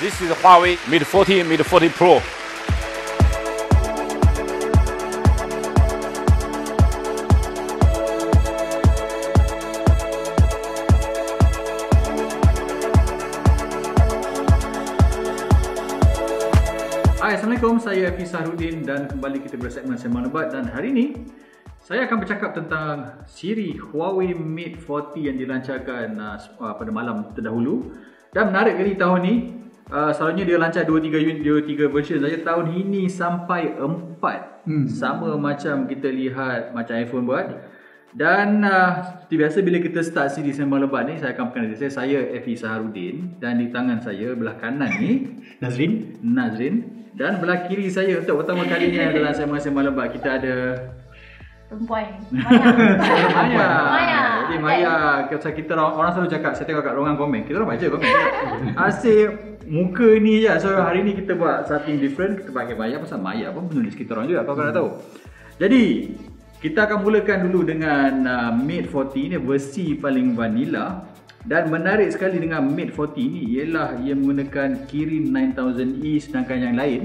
This 0.00 0.16
is 0.24 0.32
Huawei 0.40 0.80
Mate 0.88 1.04
40, 1.04 1.44
Mate 1.44 1.60
40 1.60 1.92
Pro. 1.92 2.24
Hai, 17.20 17.36
Assalamualaikum. 17.36 17.76
Saya 17.76 18.08
Hafiz 18.08 18.32
Sahrudin 18.32 18.88
dan 18.88 19.04
kembali 19.04 19.44
kita 19.44 19.60
bersegmen 19.60 20.00
Sembang 20.00 20.32
Lebat 20.32 20.48
dan 20.48 20.64
hari 20.64 20.96
ini 20.96 21.28
saya 21.84 22.08
akan 22.08 22.24
bercakap 22.24 22.56
tentang 22.56 23.20
siri 23.28 23.76
Huawei 23.76 24.32
Mate 24.32 24.80
40 24.80 25.28
yang 25.28 25.36
dilancarkan 25.36 26.16
uh, 26.16 26.72
pada 26.72 26.88
malam 26.88 27.36
terdahulu. 27.36 27.92
Dan 28.32 28.48
menarik 28.48 28.80
kali 28.80 28.96
tahun 28.96 29.20
ni, 29.20 29.59
uh, 29.90 30.10
selalunya 30.14 30.44
dia 30.46 30.58
lancar 30.58 30.82
2-3 30.86 31.20
unit, 31.20 31.38
2-3 31.42 31.90
version 31.90 32.18
saja. 32.22 32.38
Tahun 32.40 32.66
ini 32.70 33.10
sampai 33.10 33.74
4. 33.76 34.64
Hmm. 34.64 34.86
Sama 34.86 35.34
macam 35.36 35.90
kita 35.90 36.08
lihat 36.08 36.72
macam 36.72 36.94
iPhone 36.96 37.26
buat. 37.26 37.46
Dan 38.10 38.66
uh, 38.66 39.22
seperti 39.22 39.34
biasa 39.38 39.56
bila 39.62 39.78
kita 39.78 40.00
start 40.02 40.34
siri 40.34 40.50
Sembang 40.50 40.82
Lebat 40.82 41.06
ni, 41.06 41.14
saya 41.22 41.30
akan 41.30 41.54
perkenalkan 41.54 41.78
saya. 41.78 41.92
Saya 41.94 42.18
Efi 42.34 42.58
Saharudin 42.58 43.38
dan 43.38 43.62
di 43.62 43.70
tangan 43.70 44.02
saya 44.02 44.34
belah 44.34 44.58
kanan 44.58 44.90
ni 44.98 45.30
Nazrin 45.62 46.18
Nazrin 46.18 47.00
dan 47.14 47.38
belah 47.38 47.70
kiri 47.70 47.86
saya 47.86 48.18
untuk 48.18 48.42
pertama 48.42 48.66
kalinya 48.66 49.14
dalam 49.14 49.34
sembang-sembang 49.34 49.92
lebat 49.92 50.14
kita 50.14 50.40
ada 50.40 50.54
perempuan 51.70 52.06
Maya. 52.34 52.66
Maya. 53.30 53.68
Maya. 53.94 54.22
Jadi 54.42 54.56
Maya, 54.58 54.94
kita, 55.30 55.48
kita 55.54 55.70
orang, 55.78 55.94
orang 55.94 56.10
selalu 56.16 56.30
cakap, 56.34 56.52
saya 56.58 56.66
tengok 56.66 56.82
kat 56.82 56.94
ruangan 56.98 57.14
komen, 57.14 57.40
kita 57.46 57.62
orang 57.62 57.70
baca 57.78 57.86
komen. 57.86 58.10
Asyik 58.90 59.49
muka 59.70 60.18
ni 60.18 60.42
je. 60.42 60.50
So 60.58 60.74
hari 60.74 61.06
ni 61.06 61.14
kita 61.14 61.38
buat 61.38 61.70
something 61.70 62.02
different, 62.02 62.42
kita 62.42 62.50
panggil 62.50 62.74
Maya 62.74 62.98
pasal 62.98 63.22
Maya 63.22 63.54
pun 63.54 63.70
penulis 63.70 63.94
kita 63.94 64.18
orang 64.18 64.26
juga, 64.26 64.42
kau 64.42 64.58
kan 64.58 64.74
tahu. 64.74 64.90
Jadi, 65.62 65.84
kita 66.58 66.90
akan 66.90 66.98
mulakan 67.06 67.38
dulu 67.48 67.60
dengan 67.64 68.12
uh, 68.26 68.50
Mate 68.52 68.90
40 68.90 69.32
ni. 69.32 69.36
Versi 69.38 69.94
paling 69.94 70.34
vanilla. 70.34 71.06
Dan 71.40 71.72
menarik 71.72 72.12
sekali 72.12 72.36
dengan 72.36 72.66
Mate 72.68 72.92
40 72.92 73.16
ni 73.16 73.40
ialah 73.56 73.96
ia 74.02 74.12
menggunakan 74.12 74.84
Kirin 74.84 75.32
9000E 75.32 76.12
sedangkan 76.20 76.58
yang 76.68 76.76
lain 76.76 77.00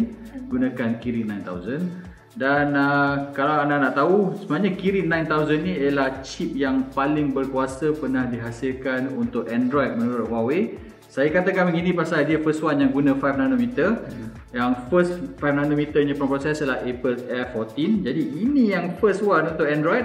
gunakan 0.51 0.99
Kirin 0.99 1.31
9000 1.47 2.15
dan 2.35 2.75
uh, 2.75 3.31
kalau 3.31 3.63
anda 3.63 3.79
nak 3.79 3.95
tahu 3.95 4.35
sebenarnya 4.35 4.75
Kirin 4.75 5.07
9000 5.07 5.55
ni 5.55 5.73
ialah 5.79 6.19
chip 6.19 6.51
yang 6.51 6.91
paling 6.91 7.31
berkuasa 7.31 7.95
pernah 7.95 8.27
dihasilkan 8.27 9.07
untuk 9.15 9.47
Android 9.47 9.95
menurut 9.95 10.27
Huawei 10.27 10.75
saya 11.09 11.31
katakan 11.31 11.71
begini 11.71 11.95
pasal 11.95 12.27
dia 12.27 12.41
first 12.43 12.59
one 12.59 12.75
yang 12.75 12.91
guna 12.91 13.15
5 13.15 13.39
nanometer 13.39 14.03
hmm. 14.03 14.29
Yang 14.51 14.71
first 14.91 15.13
5 15.39 15.39
nanometer 15.39 15.99
nya 16.03 16.15
proses 16.15 16.59
adalah 16.59 16.83
Apple 16.83 17.19
Air 17.27 17.51
14 17.55 18.03
Jadi 18.03 18.23
ini 18.39 18.71
yang 18.75 18.99
first 18.99 19.23
one 19.23 19.47
untuk 19.47 19.67
Android 19.67 20.03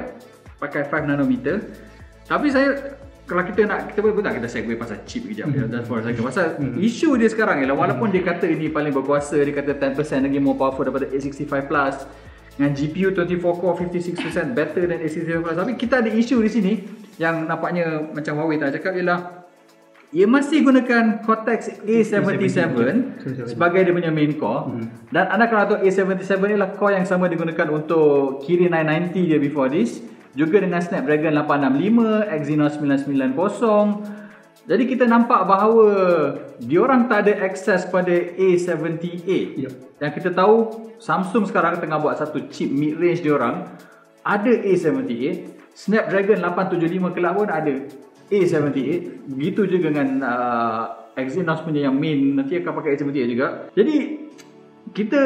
Pakai 0.63 0.87
5 0.87 1.11
nanometer 1.11 1.67
Tapi 2.31 2.47
saya 2.51 2.99
kalau 3.31 3.47
kita 3.47 3.63
nak 3.63 3.95
kita 3.95 4.03
boleh 4.03 4.27
tak 4.27 4.43
kita 4.43 4.49
segue 4.51 4.75
pasal 4.75 4.99
chip 5.07 5.23
kejap 5.23 5.47
mm-hmm. 5.47 5.71
that's 5.71 5.87
for 5.87 6.03
a 6.03 6.05
second 6.05 6.27
pasal 6.27 6.59
mm-hmm. 6.59 6.83
isu 6.83 7.15
dia 7.15 7.31
sekarang 7.31 7.63
ialah 7.63 7.79
walaupun 7.79 8.11
mm-hmm. 8.11 8.27
dia 8.27 8.35
kata 8.35 8.47
ini 8.51 8.67
paling 8.75 8.91
berkuasa 8.91 9.39
dia 9.39 9.55
kata 9.55 9.79
10% 9.79 10.27
lagi 10.27 10.39
more 10.43 10.59
powerful 10.59 10.83
daripada 10.83 11.07
A65 11.15 11.47
Plus 11.71 11.97
dengan 12.59 12.75
GPU 12.75 13.15
24 13.15 13.39
core 13.39 13.75
56% 13.87 14.51
better 14.51 14.83
than 14.91 14.99
A65 14.99 15.47
Plus 15.47 15.57
tapi 15.63 15.73
kita 15.79 16.03
ada 16.03 16.11
isu 16.11 16.43
di 16.43 16.51
sini 16.51 16.73
yang 17.23 17.47
nampaknya 17.47 18.03
macam 18.11 18.35
Huawei 18.35 18.59
tak 18.59 18.83
cakap 18.83 18.99
ialah 18.99 19.40
ia 20.11 20.27
masih 20.27 20.67
gunakan 20.67 21.23
Cortex 21.23 21.71
A77 21.87 22.59
sebagai 23.47 23.81
dia 23.87 23.95
punya 23.95 24.11
main 24.11 24.35
core 24.35 24.75
hmm. 24.75 25.15
dan 25.15 25.31
anda 25.31 25.47
kalau 25.47 25.71
tahu 25.71 25.87
A77 25.87 26.35
ni 26.51 26.57
lah 26.59 26.75
core 26.75 26.99
yang 26.99 27.07
sama 27.07 27.31
digunakan 27.31 27.71
untuk 27.71 28.43
Kirin 28.43 28.75
990 28.75 29.31
dia 29.31 29.39
before 29.39 29.71
this 29.71 30.03
juga 30.35 30.63
dengan 30.63 30.79
Snapdragon 30.79 31.35
865, 31.35 32.31
Exynos 32.31 32.79
990. 32.79 34.71
Jadi 34.71 34.85
kita 34.87 35.05
nampak 35.11 35.43
bahawa 35.51 35.89
diorang 36.63 37.11
tak 37.11 37.27
ada 37.27 37.43
akses 37.43 37.91
pada 37.91 38.15
A78. 38.39 39.27
Yep. 39.67 39.73
Dan 39.99 40.09
kita 40.15 40.31
tahu 40.31 40.87
Samsung 41.03 41.51
sekarang 41.51 41.83
tengah 41.83 41.99
buat 41.99 42.15
satu 42.15 42.47
chip 42.53 42.71
mid 42.71 42.95
range 43.01 43.27
diorang 43.27 43.67
ada 44.23 44.53
A78, 44.53 45.49
Snapdragon 45.75 46.39
875 46.45 47.17
kelak 47.17 47.33
pun 47.35 47.49
ada 47.49 47.75
A78. 48.31 49.29
Begitu 49.35 49.61
juga 49.67 49.91
dengan 49.91 50.09
uh, 50.23 50.83
Exynos 51.19 51.61
punya 51.67 51.91
yang 51.91 51.99
main 51.99 52.39
nanti 52.39 52.63
akan 52.63 52.73
pakai 52.73 52.97
A78 52.97 53.27
juga. 53.27 53.47
Jadi 53.75 53.97
kita 54.95 55.23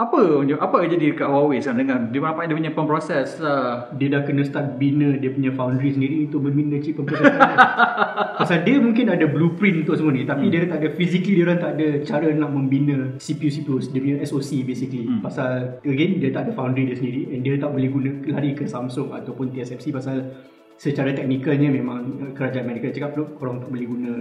apa 0.00 0.48
apa 0.48 0.76
yang 0.80 0.90
jadi 0.96 1.12
dekat 1.12 1.28
Huawei 1.28 1.60
sekarang 1.60 1.84
dengan 1.84 1.98
dia 2.08 2.24
apa 2.24 2.48
dia 2.48 2.56
punya 2.56 2.72
pemproses 2.72 3.36
uh, 3.44 3.84
dia 4.00 4.08
dah 4.08 4.24
kena 4.24 4.48
start 4.48 4.80
bina 4.80 5.20
dia 5.20 5.28
punya 5.28 5.52
foundry 5.52 5.92
sendiri 5.92 6.24
untuk 6.24 6.40
membina 6.40 6.80
chip 6.80 6.96
pemproses 6.96 7.28
pasal 8.40 8.64
dia 8.64 8.80
mungkin 8.80 9.12
ada 9.12 9.28
blueprint 9.28 9.84
untuk 9.84 10.00
semua 10.00 10.16
ni 10.16 10.24
tapi 10.24 10.48
hmm. 10.48 10.52
dia 10.56 10.60
tak 10.72 10.80
ada 10.80 10.88
physically 10.96 11.36
dia 11.36 11.44
orang 11.44 11.60
tak 11.60 11.72
ada 11.76 11.86
cara 12.08 12.26
nak 12.32 12.48
membina 12.48 12.96
CPU 13.20 13.52
CPU 13.52 13.76
dia 13.92 14.00
punya 14.00 14.16
SoC 14.24 14.64
basically 14.64 15.04
hmm. 15.04 15.20
pasal 15.20 15.82
again 15.84 16.16
dia 16.16 16.32
tak 16.32 16.48
ada 16.48 16.52
foundry 16.56 16.88
dia 16.88 16.96
sendiri 16.96 17.36
and 17.36 17.44
dia 17.44 17.60
tak 17.60 17.68
boleh 17.68 17.88
guna 17.92 18.10
lari 18.32 18.56
ke 18.56 18.64
Samsung 18.64 19.12
ataupun 19.12 19.52
TSMC 19.52 19.92
pasal 19.92 20.32
secara 20.80 21.12
teknikalnya 21.12 21.68
memang 21.68 22.32
kerajaan 22.32 22.64
Amerika 22.64 22.88
cakap 22.88 23.12
tu 23.12 23.28
korang 23.36 23.60
tak 23.60 23.68
boleh 23.68 23.84
guna 23.84 24.12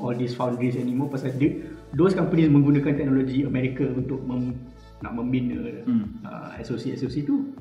all 0.00 0.16
these 0.16 0.32
foundries 0.32 0.72
anymore 0.80 1.12
pasal 1.12 1.28
dia, 1.36 1.60
those 1.92 2.16
companies 2.16 2.48
menggunakan 2.48 2.96
teknologi 2.96 3.44
Amerika 3.44 3.84
untuk 3.84 4.24
mem, 4.24 4.56
nak 5.04 5.12
membina 5.12 5.60
hmm. 5.84 6.24
uh, 6.24 6.56
tu. 6.64 7.52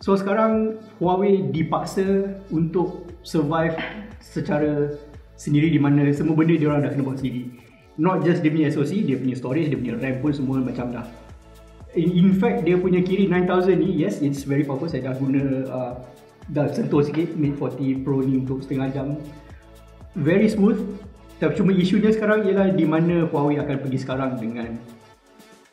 So 0.00 0.16
sekarang 0.16 0.80
Huawei 1.04 1.52
dipaksa 1.52 2.32
untuk 2.48 3.12
survive 3.20 3.76
secara 4.24 4.96
sendiri 5.36 5.68
di 5.68 5.76
mana 5.76 6.08
semua 6.16 6.32
benda 6.32 6.56
dia 6.56 6.72
orang 6.72 6.88
dah 6.88 6.90
kena 6.96 7.04
buat 7.04 7.20
sendiri. 7.20 7.52
Not 8.00 8.24
just 8.24 8.40
dia 8.40 8.48
punya 8.48 8.72
SoC, 8.72 9.04
dia 9.04 9.20
punya 9.20 9.36
storage, 9.36 9.68
dia 9.68 9.76
punya 9.76 10.00
RAM 10.00 10.16
pun 10.24 10.32
semua 10.32 10.64
macam 10.64 10.96
dah. 10.96 11.04
In, 11.92 12.08
in 12.08 12.32
fact 12.40 12.64
dia 12.64 12.80
punya 12.80 13.04
Kirin 13.04 13.28
9000 13.28 13.76
ni 13.76 14.00
yes 14.00 14.24
it's 14.24 14.48
very 14.48 14.64
powerful 14.64 14.88
saya 14.88 15.12
dah 15.12 15.14
guna 15.20 15.68
uh, 15.68 15.92
dah 16.50 16.66
sentuh 16.72 17.04
sikit 17.04 17.38
Mate 17.38 17.54
40 17.54 18.02
Pro 18.02 18.24
ni 18.24 18.42
untuk 18.42 18.64
setengah 18.66 18.88
jam. 18.90 19.06
Very 20.18 20.50
smooth. 20.50 20.80
Tapi 21.38 21.58
cuma 21.58 21.74
isunya 21.74 22.10
sekarang 22.14 22.46
ialah 22.46 22.70
di 22.70 22.86
mana 22.86 23.26
Huawei 23.26 23.58
akan 23.58 23.76
pergi 23.82 23.98
sekarang 23.98 24.38
dengan 24.38 24.78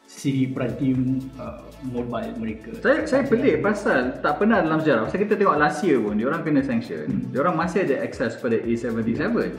siri 0.09 0.50
peranti 0.50 0.91
uh, 1.40 1.63
mobile 1.85 2.34
mereka. 2.35 2.74
Saya 2.81 3.06
saya 3.06 3.24
pelik 3.24 3.62
pasal 3.63 4.19
tak 4.19 4.41
pernah 4.41 4.59
dalam 4.59 4.81
sejarah. 4.81 5.07
Pasal 5.07 5.24
kita 5.24 5.38
tengok 5.40 5.56
last 5.56 5.80
year 5.85 6.02
pun 6.02 6.18
dia 6.18 6.28
orang 6.28 6.41
kena 6.44 6.66
sanction. 6.66 7.07
Hmm. 7.07 7.30
Dia 7.31 7.40
orang 7.46 7.56
masih 7.56 7.88
ada 7.88 8.01
access 8.03 8.36
pada 8.36 8.57
A77. 8.59 9.22
Yeah. 9.22 9.53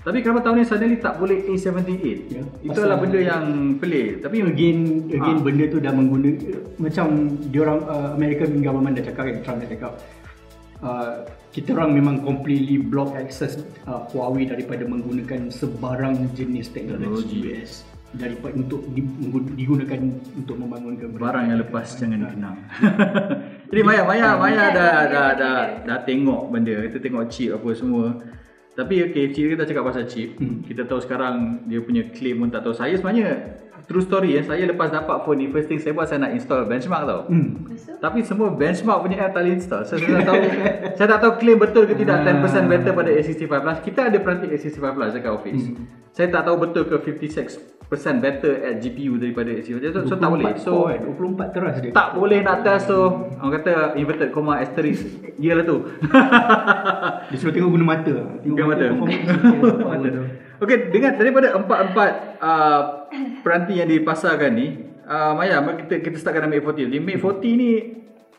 Tapi 0.00 0.24
kenapa 0.24 0.40
tahun 0.40 0.56
ni 0.56 0.64
suddenly 0.64 0.96
tak 0.96 1.20
boleh 1.20 1.44
A78? 1.44 2.04
Yeah. 2.32 2.46
Itu 2.64 2.78
adalah 2.80 3.02
benda 3.02 3.20
yang 3.20 3.76
pelik. 3.76 4.24
Tapi 4.24 4.40
again 4.40 4.78
again 5.12 5.36
ha. 5.36 5.44
benda 5.44 5.64
tu 5.68 5.76
dah 5.82 5.92
mengguna 5.92 6.30
macam 6.80 7.36
dia 7.52 7.60
orang 7.66 7.80
uh, 7.84 8.08
American 8.16 8.64
government 8.64 8.96
dah 8.96 9.04
cakap 9.04 9.28
kan 9.28 9.36
Trump 9.44 9.58
dah 9.60 9.68
cakap 9.68 9.92
uh, 10.84 11.24
kita 11.50 11.74
orang 11.76 11.96
memang 11.96 12.22
completely 12.22 12.78
block 12.78 13.12
access 13.16 13.60
uh, 13.88 14.06
Huawei 14.12 14.48
daripada 14.48 14.84
menggunakan 14.84 15.50
sebarang 15.50 16.34
jenis 16.36 16.72
teknologi 16.72 17.44
US 17.50 17.84
daripada 18.10 18.58
untuk 18.58 18.82
digunakan 19.54 20.00
untuk 20.34 20.56
membangunkan 20.58 21.14
barang 21.14 21.44
yang 21.46 21.58
lepas 21.62 21.94
jangan 21.94 22.26
dikenang. 22.26 22.58
Jadi 23.70 23.82
Maya 23.86 24.02
Maya 24.02 24.34
Maya 24.34 24.64
dah 24.74 24.96
dah 25.06 25.28
dah 25.38 25.58
dah 25.86 25.98
tengok 26.02 26.50
benda, 26.50 26.90
kita 26.90 26.98
tengok 26.98 27.30
chip 27.30 27.54
apa 27.54 27.68
semua. 27.70 28.18
Tapi 28.74 29.06
okey, 29.10 29.30
kita 29.34 29.62
cakap 29.62 29.86
pasal 29.86 30.10
chip. 30.10 30.38
Hmm. 30.42 30.62
Kita 30.66 30.86
tahu 30.86 30.98
sekarang 31.02 31.66
dia 31.70 31.78
punya 31.82 32.06
claim 32.10 32.42
pun 32.42 32.50
tak 32.50 32.66
tahu. 32.66 32.74
Saya 32.74 32.98
sebenarnya 32.98 33.60
true 33.86 34.04
story 34.04 34.36
ya, 34.36 34.42
saya 34.44 34.64
lepas 34.66 34.90
dapat 34.90 35.22
phone 35.24 35.38
ni 35.40 35.46
first 35.48 35.68
thing 35.70 35.80
saya 35.80 35.92
buat 35.96 36.08
saya 36.08 36.26
nak 36.26 36.32
install 36.34 36.66
benchmark 36.66 37.02
tau. 37.06 37.20
Hmm. 37.28 37.64
Tapi 38.00 38.20
semua 38.24 38.52
benchmark 38.52 38.98
punya 39.04 39.16
app 39.24 39.36
tak 39.36 39.46
boleh 39.46 39.54
install. 39.56 39.82
So, 39.86 39.96
saya 39.96 40.20
tak 40.20 40.26
tahu 40.26 40.40
saya 40.98 41.06
tak 41.16 41.20
tahu 41.22 41.32
claim 41.38 41.58
betul 41.60 41.84
ke 41.88 41.94
tidak 41.96 42.24
10% 42.24 42.28
ah. 42.28 42.62
better 42.68 42.92
pada 42.92 43.10
A65 43.12 43.44
Plus. 43.48 43.78
Kita 43.84 44.00
ada 44.12 44.18
peranti 44.20 44.46
A65 44.50 44.84
Plus 44.92 45.10
dekat 45.14 45.32
office. 45.32 45.64
Hmm. 45.70 45.84
Saya 46.10 46.26
tak 46.28 46.42
tahu 46.48 46.56
betul 46.58 46.82
ke 46.90 46.96
56 46.98 47.80
percent 47.90 48.22
better 48.22 48.62
at 48.62 48.78
GPU 48.78 49.18
daripada 49.18 49.50
CPU. 49.58 49.82
So, 49.90 50.06
so 50.06 50.14
tak 50.14 50.30
boleh. 50.30 50.54
So 50.62 50.86
24 50.86 51.50
teras 51.50 51.76
dia. 51.82 51.90
Tak 51.90 52.14
boleh 52.14 52.38
nak 52.46 52.62
test 52.62 52.86
so 52.86 53.26
orang 53.42 53.52
kata 53.58 53.98
inverted 53.98 54.30
comma 54.30 54.62
asterisk. 54.62 55.02
Iyalah 55.42 55.66
tu. 55.66 55.90
dia 57.34 57.36
suruh 57.36 57.50
tengok 57.50 57.74
guna 57.74 57.84
mata. 57.98 58.14
Tengok 58.46 58.66
mata. 58.70 58.86
mata. 58.94 60.10
Okey, 60.60 60.92
dengan 60.92 61.16
daripada 61.16 61.56
empat-empat 61.56 62.12
uh, 62.36 62.82
peranti 63.40 63.80
yang 63.80 63.88
dipasarkan 63.88 64.52
ni, 64.52 64.76
uh, 65.08 65.32
Maya, 65.32 65.64
kita 65.64 66.04
kita 66.04 66.16
startkan 66.20 66.52
dengan 66.52 66.60
Mate 66.60 66.84
40. 66.84 66.92
Di 66.92 66.98
Mate 67.00 67.16
40 67.16 67.56
ni 67.56 67.70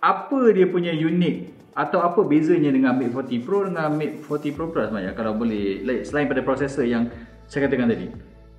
apa 0.02 0.40
dia 0.54 0.66
punya 0.70 0.94
unik 0.94 1.36
atau 1.74 2.04
apa 2.04 2.22
bezanya 2.22 2.70
dengan 2.70 2.94
Mate 2.94 3.10
40 3.10 3.46
Pro 3.46 3.66
dengan 3.66 3.90
Mate 3.96 4.22
40 4.22 4.58
Pro 4.58 4.70
Plus 4.70 4.90
Maya 4.94 5.18
kalau 5.18 5.34
boleh 5.34 5.82
like, 5.82 6.04
selain 6.06 6.28
pada 6.28 6.46
prosesor 6.46 6.86
yang 6.86 7.08
saya 7.50 7.66
katakan 7.68 7.90
tadi. 7.90 8.08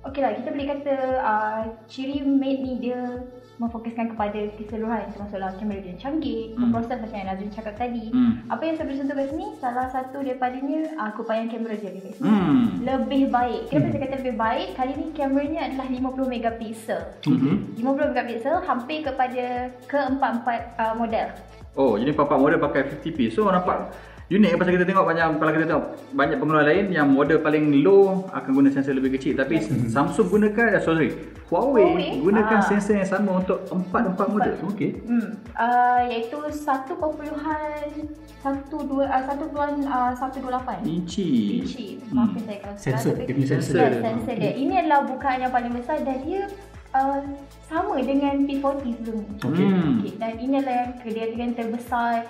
okey 0.03 0.21
lah 0.23 0.31
kita 0.35 0.49
boleh 0.51 0.67
kata 0.67 0.95
uh, 1.21 1.61
ciri 1.87 2.19
Mate 2.25 2.61
ni 2.63 2.73
dia 2.83 2.99
memfokuskan 3.57 4.17
kepada 4.17 4.39
keseluruhan 4.57 5.13
termasuklah 5.13 5.53
kamera 5.57 5.79
dia 5.79 5.95
canggih, 5.97 6.57
Hmm. 6.57 6.73
proses 6.73 6.97
macam 6.97 7.13
yang 7.13 7.29
Nazrin 7.29 7.51
cakap 7.53 7.75
tadi. 7.77 8.09
Hmm. 8.09 8.33
Apa 8.49 8.61
yang 8.65 8.75
saya 8.75 8.85
boleh 8.89 8.99
sentuh 8.99 9.15
kat 9.15 9.27
sini, 9.29 9.47
salah 9.61 9.87
satu 9.89 10.17
daripadanya 10.21 10.79
uh, 10.97 11.11
keupayaan 11.13 11.49
kamera 11.49 11.75
dia 11.77 11.91
kat 11.93 12.17
sini. 12.17 12.25
Hmm. 12.25 12.61
Lebih 12.81 13.23
baik. 13.29 13.61
Kenapa 13.69 13.87
saya 13.93 14.01
kata 14.03 14.15
lebih 14.25 14.35
baik? 14.35 14.67
Kali 14.73 14.91
ni 14.97 15.05
kameranya 15.13 15.61
adalah 15.69 15.87
50 15.87 16.25
megapiksel. 16.25 17.01
Mhm. 17.29 17.53
50 17.77 18.09
megapiksel 18.09 18.55
hampir 18.63 18.97
kepada 19.01 19.45
keempat-empat 19.85 20.59
uh, 20.77 20.93
model. 20.97 21.27
Oh, 21.73 21.97
jadi 21.97 22.13
papa 22.13 22.37
model 22.37 22.61
pakai 22.61 22.85
50p. 22.85 23.33
So 23.33 23.49
nampak 23.49 23.89
unik 24.31 24.55
pasal 24.55 24.71
kita 24.79 24.87
tengok 24.87 25.03
banyak 25.03 25.27
kalau 25.35 25.51
kita 25.51 25.67
tengok 25.67 25.85
banyak 26.15 26.37
pengeluar 26.39 26.63
lain 26.63 26.85
yang 26.95 27.11
model 27.11 27.43
paling 27.43 27.83
low 27.83 28.23
akan 28.31 28.51
guna 28.55 28.71
sensor 28.71 28.95
lebih 28.95 29.19
kecil 29.19 29.35
tapi 29.35 29.59
Samsung 29.91 30.31
gunakan 30.31 30.79
eh, 30.79 30.83
sorry 30.83 31.11
Huawei, 31.53 31.85
Huawei, 31.85 32.17
gunakan 32.23 32.57
ah. 32.57 32.65
sensor 32.65 32.97
yang 32.97 33.05
sama 33.05 33.45
untuk 33.45 33.61
empat-empat 33.69 34.25
model. 34.25 34.57
Okey. 34.73 35.05
Hmm. 35.05 35.37
Uh, 35.53 36.01
iaitu 36.09 36.41
1.12 36.49 36.97
uh, 36.97 37.13
1.128 38.41 40.81
Inci. 40.87 41.59
inci. 41.61 42.01
Maafkan 42.09 42.41
saya 42.49 42.57
kalau 42.57 42.73
Sensor, 42.79 43.13
dia 43.21 43.33
punya 43.37 43.49
sensor. 43.53 44.01
Sensor 44.01 44.33
dia. 44.39 44.53
Ini 44.57 44.73
adalah 44.81 45.05
bukaan 45.05 45.45
yang 45.45 45.53
paling 45.53 45.77
besar 45.77 46.01
dan 46.01 46.25
dia 46.25 46.49
uh, 46.97 47.21
sama 47.69 48.01
dengan 48.01 48.49
P40 48.49 48.97
sebelum 48.97 49.21
ni. 49.21 49.37
Okey. 49.37 49.69
Hmm. 49.69 50.01
Okay, 50.01 50.17
dan 50.17 50.41
ini 50.41 50.57
adalah 50.57 50.89
yang 50.89 50.97
kejadian 51.05 51.53
terbesar 51.53 52.25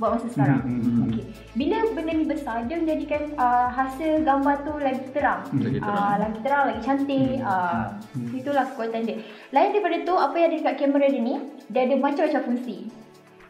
buat 0.00 0.16
masa 0.16 0.26
sekarang. 0.32 0.64
Hmm, 0.64 0.80
hmm, 0.80 1.00
Okey. 1.12 1.24
Bila 1.60 1.76
benda 1.92 2.12
ni 2.16 2.24
besar, 2.24 2.64
dia 2.64 2.80
menjadikan 2.80 3.36
uh, 3.36 3.68
hasil 3.68 4.24
gambar 4.24 4.64
tu 4.64 4.72
lagi 4.80 5.04
terang. 5.12 5.44
Lagi 5.52 5.76
terang. 5.76 6.00
Uh, 6.00 6.14
lagi 6.16 6.38
terang, 6.40 6.64
lagi 6.72 6.80
cantik. 6.80 7.36
Uh, 7.44 7.84
Itulah 8.32 8.64
kekuatan 8.72 9.04
dia. 9.04 9.20
Lain 9.52 9.76
daripada 9.76 9.96
tu, 10.08 10.14
apa 10.16 10.34
yang 10.40 10.48
ada 10.48 10.56
dekat 10.56 10.74
kamera 10.80 11.06
dia 11.12 11.20
ni, 11.20 11.36
dia 11.68 11.80
ada 11.84 11.94
macam-macam 12.00 12.42
fungsi. 12.48 12.88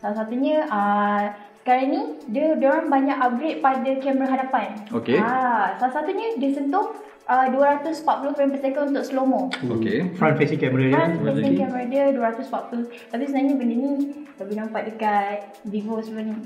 Salah 0.03 0.17
satunya, 0.19 0.67
uh, 0.67 1.23
sekarang 1.63 1.87
ni, 1.95 2.01
dia, 2.35 2.59
dia 2.59 2.69
orang 2.73 2.91
banyak 2.91 3.17
upgrade 3.23 3.59
pada 3.63 3.91
kamera 4.03 4.29
hadapan. 4.35 4.69
Okey. 4.91 5.23
Ah, 5.23 5.79
salah 5.79 6.03
satunya, 6.03 6.35
dia 6.35 6.51
sentuh 6.51 6.99
uh, 7.31 7.47
240 7.47 8.35
frame 8.35 8.51
per 8.51 8.61
second 8.61 8.85
untuk 8.91 9.07
slow 9.07 9.23
mo. 9.23 9.47
Okey. 9.71 10.19
Front 10.19 10.35
facing 10.35 10.59
camera 10.59 10.83
dia. 10.91 10.95
Front 11.15 11.39
facing 11.39 11.57
camera 11.57 11.83
dia 11.87 12.05
240 12.11 13.11
Tapi 13.11 13.23
sebenarnya 13.23 13.55
benda 13.55 13.75
ni 13.77 13.93
Lebih 14.41 14.55
nampak 14.57 14.83
dekat 14.89 15.37
Vivo 15.69 16.01
sebelum 16.01 16.33
ni 16.33 16.37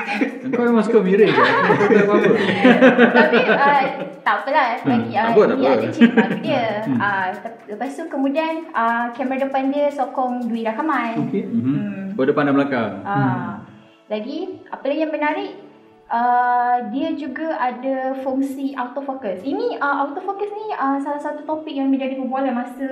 Kau 0.52 0.62
memang 0.62 0.84
suka 0.84 1.00
ke? 1.00 1.26
Kau 1.26 1.88
tahu 1.88 2.12
apa? 2.12 2.32
Tapi 3.18 3.38
uh, 3.48 3.82
tak 4.22 4.34
apalah 4.44 4.68
Bagi 4.84 5.10
tak 5.10 5.24
uh, 5.24 5.30
apa, 5.32 5.40
tak 5.42 5.56
apa. 5.56 5.68
ada 5.72 5.88
ciri 5.90 6.10
baru 6.12 6.36
dia 6.44 6.64
uh, 7.06 7.26
Lepas 7.66 7.90
tu 7.96 8.02
kemudian 8.06 8.52
uh, 8.70 9.10
Kamera 9.16 9.48
depan 9.48 9.72
dia 9.72 9.88
sokong 9.90 10.46
dui 10.46 10.62
rakaman 10.62 11.18
Okey. 11.28 11.42
Mhm. 11.44 12.18
Oh 12.18 12.26
depan 12.26 12.50
dan 12.50 12.54
belakang. 12.54 12.92
uh, 13.02 13.58
Lagi 14.06 14.38
Apa 14.68 14.84
lagi 14.86 15.00
yang 15.02 15.12
menarik 15.14 15.67
Uh, 16.08 16.88
dia 16.88 17.12
juga 17.12 17.52
ada 17.54 18.16
fungsi 18.18 18.72
autofocus. 18.72 19.44
Ini 19.44 19.76
uh, 19.76 19.96
autofocus 20.02 20.48
ni 20.48 20.72
uh, 20.72 20.96
salah 20.96 21.20
satu 21.20 21.44
topik 21.44 21.70
yang 21.70 21.92
menjadi 21.92 22.16
perbualan 22.16 22.56
masa 22.56 22.88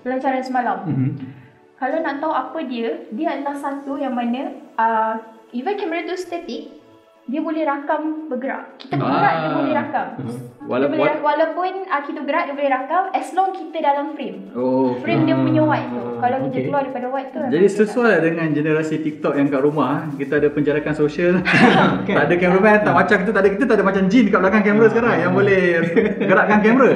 pelancaran 0.00 0.44
semalam. 0.44 0.84
Mhm. 0.84 1.10
Kalau 1.74 1.98
nak 1.98 2.20
tahu 2.20 2.30
apa 2.30 2.58
dia, 2.62 3.08
dia 3.10 3.32
adalah 3.32 3.56
satu 3.56 3.96
yang 3.96 4.12
mana 4.12 4.52
uh, 4.76 5.16
even 5.50 5.74
kamera 5.74 6.04
tu 6.04 6.14
static, 6.14 6.68
dia 7.24 7.40
boleh 7.40 7.64
rakam 7.64 8.28
bergerak. 8.28 8.76
Kita 8.76 8.94
bergerak, 8.94 9.34
dia 9.34 9.48
Ah. 9.48 9.56
boleh 9.56 9.72
rakam. 9.72 10.08
Wala- 10.64 10.88
dia 10.92 11.00
boleh, 11.00 11.16
walaupun 11.18 11.72
uh, 11.82 12.02
kita 12.04 12.18
bergerak, 12.20 12.44
dia 12.46 12.54
boleh 12.54 12.72
rakam 12.72 13.04
as 13.10 13.32
long 13.32 13.50
kita 13.50 13.80
dalam 13.80 14.12
frame. 14.12 14.52
Oh. 14.52 14.92
Frame 15.00 15.24
dia 15.24 15.32
punya 15.34 15.64
white 15.64 15.88
tu. 15.88 16.04
Kalau 16.24 16.38
kita 16.48 16.56
okay. 16.56 16.64
keluar 16.64 16.82
daripada 16.88 17.06
white 17.12 17.30
tu. 17.36 17.40
Jadi 17.52 17.66
sesuai 17.68 18.14
dengan 18.24 18.46
generasi 18.56 18.96
TikTok 19.04 19.34
yang 19.36 19.48
kat 19.52 19.60
rumah, 19.60 20.08
kita 20.16 20.40
ada 20.40 20.48
penjarakan 20.48 20.94
sosial. 20.96 21.34
Kan? 22.08 22.16
tak 22.16 22.24
ada 22.32 22.34
cameraman, 22.40 22.78
tak 22.80 22.94
macam 22.96 23.16
kita 23.20 23.30
tak 23.36 23.42
ada 23.44 23.50
kita 23.52 23.64
tak 23.68 23.76
ada 23.76 23.84
macam 23.84 24.02
jin 24.08 24.26
kat 24.32 24.40
belakang 24.40 24.62
kamera 24.64 24.86
sekarang 24.88 25.14
yang 25.20 25.32
boleh 25.36 25.62
gerakkan 26.32 26.58
kamera. 26.64 26.92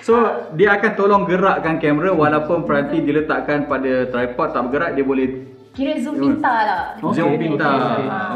So 0.00 0.12
dia 0.56 0.68
akan 0.80 0.90
tolong 0.96 1.22
gerakkan 1.28 1.76
kamera 1.76 2.10
walaupun 2.16 2.64
peranti 2.64 3.04
diletakkan 3.04 3.68
pada 3.68 4.08
tripod 4.08 4.48
tak 4.56 4.62
bergerak 4.68 4.90
dia 4.96 5.04
boleh 5.04 5.28
Kira 5.70 5.94
zoom 6.02 6.18
pintar 6.18 6.58
lah. 6.66 6.84
Okay. 6.98 7.14
zoom 7.14 7.30
Okay. 7.36 7.40
pintar. 7.46 7.78
Ah. 8.10 8.34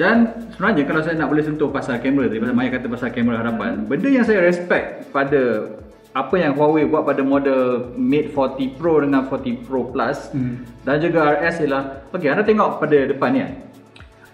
Dan 0.00 0.16
sebenarnya 0.56 0.88
kalau 0.88 1.00
saya 1.04 1.14
nak 1.20 1.28
boleh 1.28 1.44
sentuh 1.44 1.68
pasal 1.68 2.00
kamera 2.00 2.30
tadi 2.32 2.40
pasal 2.40 2.56
Maya 2.56 2.70
kata 2.72 2.86
pasal 2.88 3.08
kamera 3.12 3.44
hadapan, 3.44 3.84
benda 3.84 4.08
yang 4.08 4.24
saya 4.24 4.40
respect 4.40 5.12
pada 5.12 5.40
apa 6.10 6.34
yang 6.34 6.58
Huawei 6.58 6.90
buat 6.90 7.06
pada 7.06 7.22
model 7.22 7.94
Mate 7.94 8.34
40 8.34 8.74
Pro 8.74 8.98
dengan 8.98 9.30
40 9.30 9.62
Pro 9.62 9.86
Plus 9.94 10.34
Hmm. 10.34 10.66
dan 10.82 10.98
juga 10.98 11.38
RS 11.38 11.62
ialah 11.62 12.10
okey 12.10 12.26
anda 12.26 12.42
tengok 12.42 12.82
pada 12.82 12.98
depan 13.06 13.30
ni 13.30 13.40
kan. 13.46 13.52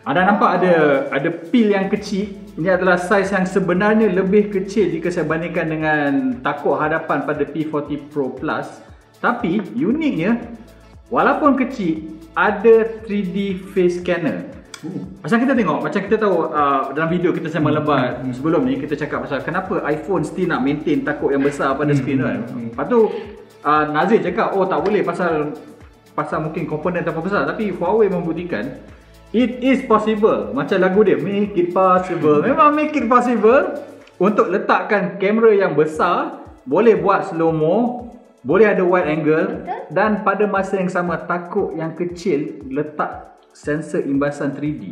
Anda 0.07 0.21
nampak 0.23 0.51
ada 0.63 0.75
ada 1.13 1.29
pil 1.29 1.75
yang 1.75 1.91
kecil. 1.93 2.33
Ini 2.57 2.81
adalah 2.81 2.97
saiz 2.97 3.29
yang 3.35 3.45
sebenarnya 3.45 4.09
lebih 4.09 4.49
kecil 4.49 4.89
jika 4.89 5.13
saya 5.13 5.29
bandingkan 5.29 5.67
dengan 5.69 6.11
takuk 6.41 6.81
hadapan 6.81 7.29
pada 7.29 7.45
P40 7.45 8.09
Pro 8.09 8.33
Plus. 8.33 8.81
Tapi 9.21 9.61
uniknya 9.77 10.41
walaupun 11.13 11.61
kecil 11.61 12.17
ada 12.33 12.89
3D 13.05 13.61
face 13.77 14.01
scanner. 14.01 14.56
Macam 15.25 15.39
kita 15.41 15.53
tengok, 15.57 15.79
macam 15.89 16.01
kita 16.05 16.17
tahu 16.21 16.53
uh, 16.53 16.93
dalam 16.93 17.09
video 17.09 17.33
kita 17.33 17.49
sembang 17.49 17.81
lebat 17.81 18.21
sebelum 18.37 18.69
ni 18.69 18.77
kita 18.77 18.93
cakap 18.93 19.25
pasal 19.25 19.41
kenapa 19.41 19.81
iPhone 19.89 20.21
still 20.21 20.53
nak 20.53 20.61
maintain 20.61 21.01
takuk 21.01 21.33
yang 21.33 21.41
besar 21.41 21.73
pada 21.81 21.97
skrin 21.97 22.21
tu 22.21 22.27
kan. 22.29 22.41
Lepas 22.45 22.87
tu 22.93 23.01
uh, 23.65 23.85
Nazir 23.89 24.21
cakap 24.21 24.53
oh 24.53 24.69
tak 24.69 24.85
boleh 24.85 25.01
pasal 25.01 25.57
pasal 26.13 26.45
mungkin 26.45 26.69
komponen 26.69 27.01
terlalu 27.01 27.33
besar. 27.33 27.49
Tapi 27.49 27.73
Huawei 27.73 28.13
membuktikan 28.13 28.77
it 29.33 29.65
is 29.65 29.81
possible. 29.89 30.53
Macam 30.53 30.77
lagu 30.77 31.01
dia 31.01 31.17
make 31.17 31.57
it 31.57 31.73
possible. 31.73 32.45
Memang 32.45 32.77
make 32.77 32.93
it 32.93 33.09
possible 33.09 33.81
untuk 34.21 34.53
letakkan 34.53 35.17
kamera 35.17 35.57
yang 35.57 35.73
besar 35.73 36.45
boleh 36.69 37.01
buat 37.01 37.33
slow 37.33 37.53
mo 37.53 38.07
boleh 38.47 38.71
ada 38.71 38.83
wide 38.87 39.11
angle 39.11 39.47
Betul. 39.59 39.91
dan 39.91 40.23
pada 40.23 40.47
masa 40.47 40.79
yang 40.79 40.87
sama 40.87 41.19
takuk 41.27 41.75
yang 41.75 41.99
kecil 41.99 42.63
letak 42.71 43.36
sensor 43.57 44.05
imbasan 44.05 44.53
3D 44.53 44.83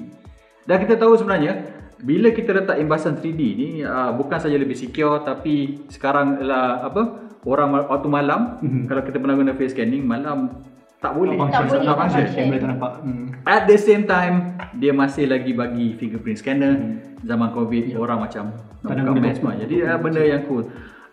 dan 0.64 0.76
kita 0.78 0.96
tahu 0.96 1.12
sebenarnya 1.14 1.68
bila 2.00 2.28
kita 2.30 2.52
letak 2.54 2.76
imbasan 2.78 3.14
3D 3.14 3.40
ni 3.54 3.68
uh, 3.80 4.10
bukan 4.10 4.36
saja 4.38 4.54
lebih 4.54 4.72
secure 4.74 5.20
tapi 5.20 5.84
sekarang 5.86 6.36
adalah 6.36 6.80
apa 6.82 7.02
orang 7.44 7.68
waktu 7.82 8.08
malam 8.08 8.40
Mhm. 8.58 8.82
kalau 8.86 9.02
kita 9.02 9.16
pernah 9.16 9.36
guna 9.36 9.52
face 9.52 9.72
scanning 9.72 10.00
malam 10.02 10.64
tak 10.96 11.12
boleh 11.12 11.36
Tak 11.36 11.68
boleh, 11.68 11.84
tak 11.84 11.96
function. 11.98 12.24
Kamera 12.26 12.56
tak 12.56 12.68
nampak. 12.70 12.92
Hmm. 13.04 13.26
At 13.44 13.68
the 13.68 13.76
same 13.76 14.08
time 14.08 14.36
dia 14.74 14.88
masih 14.90 15.28
lagi 15.28 15.52
bagi 15.52 15.92
fingerprint 15.94 16.40
scanner 16.40 16.72
zaman 17.20 17.52
covid 17.52 17.92
orang 17.94 18.24
macam 18.24 18.56
nak 18.80 18.80
Tak 18.80 18.94
nak 18.94 19.02
buka 19.02 19.10
guna 19.10 19.20
mask 19.20 19.20
document. 19.20 19.36
semua. 19.36 19.52
Jadi 19.60 19.76
uh, 19.82 19.98
benda 20.00 20.22
yang 20.24 20.42
cool. 20.44 20.64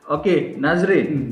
Okay 0.09 0.55
Nazrin 0.55 1.07
Hmm. 1.07 1.31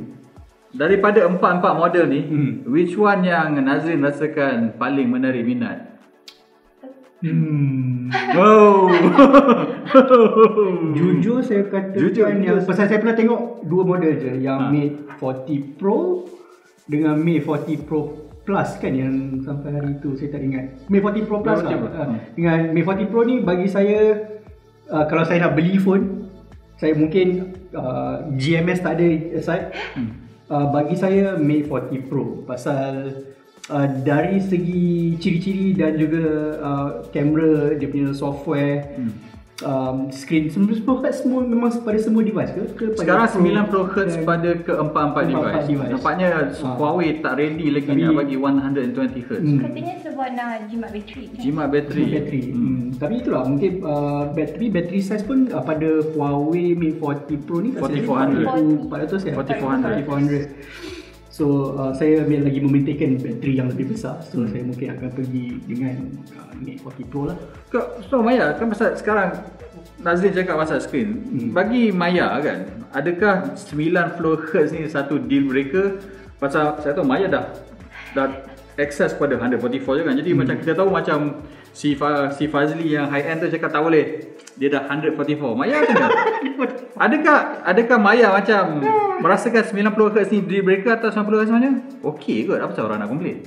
Daripada 0.69 1.25
empat-empat 1.25 1.73
model 1.73 2.05
ni 2.05 2.21
Hmm. 2.21 2.51
which 2.67 2.93
one 2.93 3.23
yang 3.23 3.55
Nazrin 3.57 3.99
rasakan 3.99 4.75
paling 4.75 5.07
menarik 5.07 5.41
minat? 5.41 5.88
Hmm. 7.19 8.09
Wow. 8.39 8.89
Jujur 10.97 11.43
saya 11.43 11.65
katakan 11.67 11.97
Jujur, 11.97 12.25
yang 12.29 12.41
jujur. 12.41 12.57
pasal 12.65 12.85
saya 12.87 12.99
pernah 13.01 13.17
tengok 13.17 13.65
dua 13.65 13.83
model 13.85 14.13
je 14.17 14.31
yang 14.39 14.59
Ha. 14.59 14.71
Mate 14.71 14.95
40 15.19 15.77
Pro 15.77 16.25
dengan 16.85 17.17
Mate 17.19 17.43
40 17.45 17.85
Pro 17.85 18.01
Plus 18.41 18.69
kan 18.81 18.93
yang 18.95 19.13
sampai 19.45 19.69
hari 19.77 19.91
tu 20.01 20.17
saya 20.17 20.33
tak 20.33 20.41
ingat. 20.41 20.65
Mate 20.89 21.21
40 21.21 21.29
Pro 21.29 21.37
Plus 21.43 21.59
lah. 21.61 21.69
40 21.69 21.81
Pro. 21.81 21.89
Ha. 21.91 22.03
Dengan 22.33 22.57
Mate 22.73 22.87
40 23.05 23.11
Pro 23.11 23.21
ni 23.21 23.35
bagi 23.41 23.67
saya 23.69 23.99
uh, 24.89 25.05
kalau 25.05 25.23
saya 25.27 25.45
nak 25.45 25.53
beli 25.53 25.77
phone 25.77 26.25
saya 26.79 26.95
mungkin 26.95 27.59
uh, 27.75 28.23
GMS 28.39 28.79
tak 28.81 28.97
ada 28.97 29.07
aside. 29.35 29.65
Uh, 30.49 30.65
bagi 30.73 30.95
saya 30.97 31.37
Mate 31.37 31.67
40 31.67 32.09
Pro 32.09 32.41
pasal 32.47 33.11
uh, 33.69 33.87
dari 34.01 34.37
segi 34.39 34.87
ciri-ciri 35.15 35.73
dan 35.73 35.95
juga 35.95 36.23
uh, 36.57 36.89
kamera 37.09 37.73
dia 37.73 37.87
punya 37.87 38.11
software 38.11 38.89
Hmm. 38.91 39.11
um, 39.61 39.97
screen 40.09 40.47
semua 40.47 40.71
semua 40.73 41.11
semua 41.11 41.39
memang 41.43 41.69
pada 41.79 41.97
semua 41.97 42.21
device 42.21 42.49
ke? 42.49 42.63
ke 42.71 42.83
pada 42.93 43.27
Sekarang 43.27 43.27
Pro 43.67 43.83
90 43.85 43.93
Hz 43.93 44.09
dan- 44.09 44.25
pada 44.25 44.49
ke-empat-empat 44.57 45.23
Empat-empat 45.25 45.51
device. 45.53 45.67
device. 45.67 45.91
Nampaknya 45.91 46.27
Ah. 46.55 46.75
Huawei 46.75 47.19
tak 47.19 47.33
ready 47.35 47.67
lagi 47.69 47.89
Tapi- 47.89 48.01
nak 48.01 48.13
bagi 48.15 48.35
120 48.35 49.21
Hz. 49.21 49.41
Hmm. 49.41 49.59
Katanya 49.61 49.93
sebab 49.99 50.27
nak 50.31 50.49
jimat 50.65 50.89
bateri 50.89 51.23
kan? 51.25 51.39
Jimat 51.39 51.67
bateri. 51.69 52.01
Bateri. 52.01 52.15
bateri. 52.15 52.41
Hmm. 52.49 52.83
Tapi 52.95 53.13
itulah 53.15 53.43
mungkin 53.45 53.71
uh, 53.81 54.23
bateri 54.29 54.65
bateri 54.69 54.99
size 54.99 55.23
pun 55.23 55.39
uh, 55.47 55.59
pada 55.61 55.89
Huawei 56.09 56.67
Mate 56.73 56.97
40 56.97 57.45
Pro 57.45 57.57
ni 57.59 57.69
4400. 57.71 58.87
400 58.87 59.21
ya. 59.21 59.33
4400. 59.35 60.07
4400. 60.07 60.88
So 61.39 61.71
uh, 61.79 61.95
saya 61.95 62.27
ambil 62.27 62.51
lagi 62.51 62.59
memaintainkan 62.59 63.15
bateri 63.15 63.55
yang 63.55 63.71
lebih 63.71 63.95
besar. 63.95 64.19
So 64.27 64.43
saya 64.43 64.59
mungkin 64.59 64.91
akan 64.91 65.07
pergi 65.15 65.63
dengan 65.63 66.19
uh, 66.35 66.51
Mate 66.59 66.83
40 66.83 67.07
Pro 67.07 67.31
lah. 67.31 67.39
Kau, 67.71 67.95
so 68.11 68.19
Maya 68.19 68.51
kan 68.59 68.67
pasal 68.67 68.99
sekarang 68.99 69.39
Nazrin 70.03 70.35
cakap 70.35 70.59
pasal 70.59 70.83
screen. 70.83 71.23
Hmm. 71.31 71.49
Bagi 71.55 71.95
Maya 71.95 72.35
kan, 72.43 72.67
adakah 72.91 73.55
90 73.55 74.19
Hz 74.19 74.69
ni 74.75 74.83
satu 74.91 75.15
deal 75.15 75.47
breaker? 75.47 76.03
Pasal 76.43 76.75
saya 76.83 76.91
tahu 76.91 77.07
Maya 77.07 77.31
dah 77.31 77.55
dah 78.11 78.27
access 78.75 79.15
pada 79.15 79.39
144 79.39 79.79
je 79.79 80.03
kan. 80.03 80.15
Jadi 80.19 80.29
hmm. 80.35 80.39
macam 80.43 80.55
kita 80.59 80.75
tahu 80.75 80.91
macam 80.91 81.39
si 81.73 81.95
Fa, 81.95 82.31
si 82.33 82.45
Fazli 82.49 82.93
yang 82.93 83.09
high 83.09 83.25
end 83.25 83.43
tu 83.43 83.47
cakap 83.49 83.69
tak 83.73 83.83
boleh. 83.83 84.35
Dia 84.59 84.67
dah 84.67 84.91
144. 84.91 85.39
Maya 85.55 85.77
kena. 85.87 86.07
adakah 87.05 87.39
adakah 87.63 87.97
Maya 87.97 88.27
macam 88.35 88.83
merasakan 89.23 89.63
90 89.63 90.15
Hz 90.15 90.29
ni 90.35 90.39
deal 90.43 90.63
breaker 90.67 90.99
atau 90.99 91.11
90 91.11 91.23
Hz 91.23 91.47
sebenarnya? 91.47 91.73
Okey 92.03 92.47
kot. 92.47 92.59
Apa 92.59 92.71
pasal 92.75 92.91
orang 92.91 92.99
nak 93.03 93.09
komplain? 93.11 93.39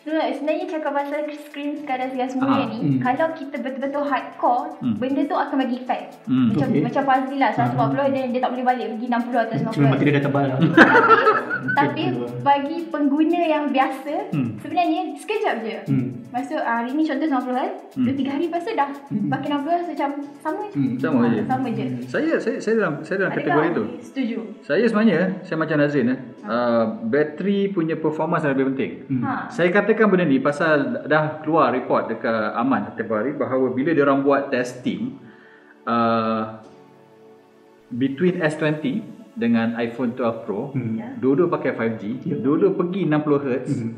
So, 0.00 0.08
sebenarnya 0.10 0.64
cakap 0.66 0.92
pasal 0.92 1.20
screen 1.38 1.76
sekadar 1.76 2.08
segala 2.08 2.24
Ah, 2.24 2.32
semuanya 2.32 2.64
ni 2.66 2.78
hmm. 2.80 2.98
Kalau 3.00 3.26
kita 3.32 3.56
betul-betul 3.56 4.00
hardcore 4.02 4.72
Hmm. 4.80 4.96
Benda 4.96 5.22
tu 5.22 5.36
akan 5.36 5.56
bagi 5.58 5.76
effect 5.78 6.24
Hmm. 6.24 6.48
Macam 6.50 6.66
Okay. 6.66 6.80
macam 6.80 7.02
Fazli 7.04 7.36
lah 7.36 7.50
140 7.52 7.76
dia, 8.08 8.24
dia 8.26 8.40
tak 8.40 8.50
boleh 8.50 8.64
balik 8.64 8.86
pergi 8.90 9.06
60 9.06 9.36
atau 9.38 9.56
90 9.60 9.74
Cuma 9.74 9.86
mati 9.90 10.02
dia 10.02 10.14
dah 10.14 10.24
tebal 10.24 10.44
lah. 10.46 10.58
Tapi 11.72 12.02
bagi 12.48 12.76
pengguna 12.86 13.40
yang 13.42 13.64
biasa 13.68 14.14
Hmm. 14.30 14.48
Sebenarnya 14.58 15.00
sekejap 15.14 15.54
je 15.60 15.76
Hmm. 15.86 16.06
Maksud 16.30 16.58
hari 16.58 16.90
ni 16.90 17.02
contoh 17.02 17.26
90 17.26 17.52
Hz 17.52 17.74
Hmm. 17.92 18.04
2-3 18.06 18.30
hari 18.30 18.44
lepas 18.46 18.62
tu 18.62 18.72
dah 18.72 18.90
Pakai 19.28 19.48
60 19.50 19.68
Hz 19.68 19.86
macam 19.90 20.10
sama 20.38 20.62
je 20.64 20.74
Hmm. 20.74 20.94
Sama 20.96 21.18
Ah, 21.18 21.28
je. 21.28 21.42
Sama 21.44 21.68
je 21.68 21.84
Saya 22.06 22.32
saya 22.38 22.56
saya 22.56 22.74
dalam 22.78 22.94
saya 23.02 23.16
dalam 23.18 23.30
Adakah 23.30 23.44
kategori 23.44 23.68
tu. 23.74 23.82
Setuju 24.02 24.38
Saya 24.62 24.84
sebenarnya 24.86 25.20
saya 25.42 25.56
macam 25.58 25.76
Nazrin 25.76 26.08
eh. 26.08 26.18
Uh, 26.40 27.04
bateri 27.04 27.68
punya 27.68 27.94
performance 27.94 28.42
yang 28.42 28.56
lebih 28.56 28.72
penting. 28.72 28.92
Hmm. 29.06 29.22
ha. 29.22 29.34
Saya 29.48 29.68
katakan 29.68 30.08
benda 30.08 30.24
ni 30.24 30.40
pasal 30.40 31.04
dah 31.04 31.38
keluar 31.40 31.68
report 31.68 32.08
dekat 32.08 32.32
Aman 32.54 32.88
setiap 32.88 33.12
hari 33.12 33.32
bahawa 33.32 33.68
bila 33.70 33.92
dia 33.92 34.02
orang 34.02 34.20
buat 34.20 34.48
testing 34.48 35.20
uh, 35.84 36.64
between 37.88 38.40
S20 38.40 39.04
dengan 39.32 39.76
iPhone 39.76 40.12
12 40.12 40.44
Pro, 40.44 40.72
Hmm. 40.72 40.96
Ya. 40.96 41.12
dua-dua 41.14 41.48
pakai 41.48 41.72
5G, 41.72 42.02
Ya. 42.24 42.36
dua-dua 42.36 42.72
pergi 42.72 43.04
60 43.04 43.38
Hz. 43.38 43.68
Hmm. 43.70 43.92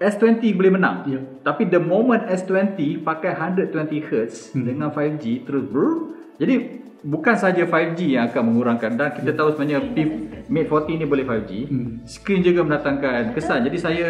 S20 0.00 0.42
boleh 0.52 0.72
menang. 0.72 0.96
Ya. 1.06 1.20
Tapi 1.42 1.68
the 1.68 1.78
moment 1.78 2.26
S20 2.26 2.74
pakai 3.00 3.36
120 3.36 4.02
Hz 4.02 4.56
Hmm. 4.56 4.64
dengan 4.64 4.90
5G 4.90 5.44
terus 5.44 5.62
brr, 5.62 5.92
jadi 6.36 6.81
bukan 7.02 7.34
saja 7.34 7.66
5G 7.66 8.14
yang 8.14 8.30
akan 8.30 8.42
mengurangkan 8.50 8.94
dan 8.94 9.10
kita 9.14 9.34
tahu 9.34 9.54
sebenarnya 9.54 9.82
P- 9.92 10.30
Mate 10.46 10.68
40 10.70 11.00
ni 11.02 11.06
boleh 11.06 11.24
5G. 11.26 11.50
Hmm. 11.66 11.88
Screen 12.06 12.42
juga 12.42 12.62
mendatangkan 12.62 13.34
kesan. 13.34 13.66
Jadi 13.66 13.78
saya 13.78 14.06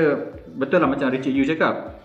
betul 0.52 0.80
lah 0.80 0.88
macam 0.88 1.08
Richard 1.08 1.32
Yu 1.32 1.44
cakap. 1.44 2.00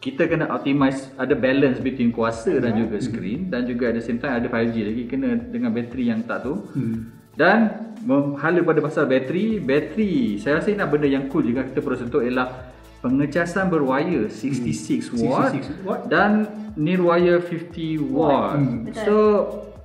Kita 0.00 0.24
kena 0.24 0.48
optimize 0.48 1.12
ada 1.20 1.36
balance 1.36 1.76
between 1.76 2.08
kuasa 2.08 2.56
dan 2.56 2.72
juga 2.72 2.96
screen 3.04 3.52
dan 3.52 3.68
juga 3.68 3.92
at 3.92 4.00
the 4.00 4.04
same 4.04 4.16
time 4.16 4.32
ada 4.32 4.48
5G 4.48 4.76
lagi 4.80 5.02
kena 5.04 5.36
dengan 5.36 5.70
bateri 5.76 6.08
yang 6.08 6.24
tak 6.24 6.46
tu. 6.46 6.56
Hmm. 6.72 7.12
Dan 7.36 7.58
menghala 8.04 8.64
pada 8.64 8.80
pasal 8.80 9.04
bateri, 9.04 9.60
bateri 9.60 10.40
saya 10.40 10.58
rasa 10.60 10.72
ini 10.72 10.80
benda 10.88 11.04
yang 11.04 11.28
cool 11.28 11.44
juga 11.44 11.68
kita 11.68 11.84
perlu 11.84 12.00
sentuh 12.00 12.24
ialah 12.24 12.72
pengecasan 13.00 13.68
berwire 13.68 14.28
66 14.28 15.20
watt, 15.24 15.52
66 15.56 15.84
watt. 15.88 16.00
dan 16.08 16.48
nirwire 16.76 17.40
50 17.44 18.00
watt. 18.12 18.56
Hmm. 18.56 18.88
So 19.04 19.16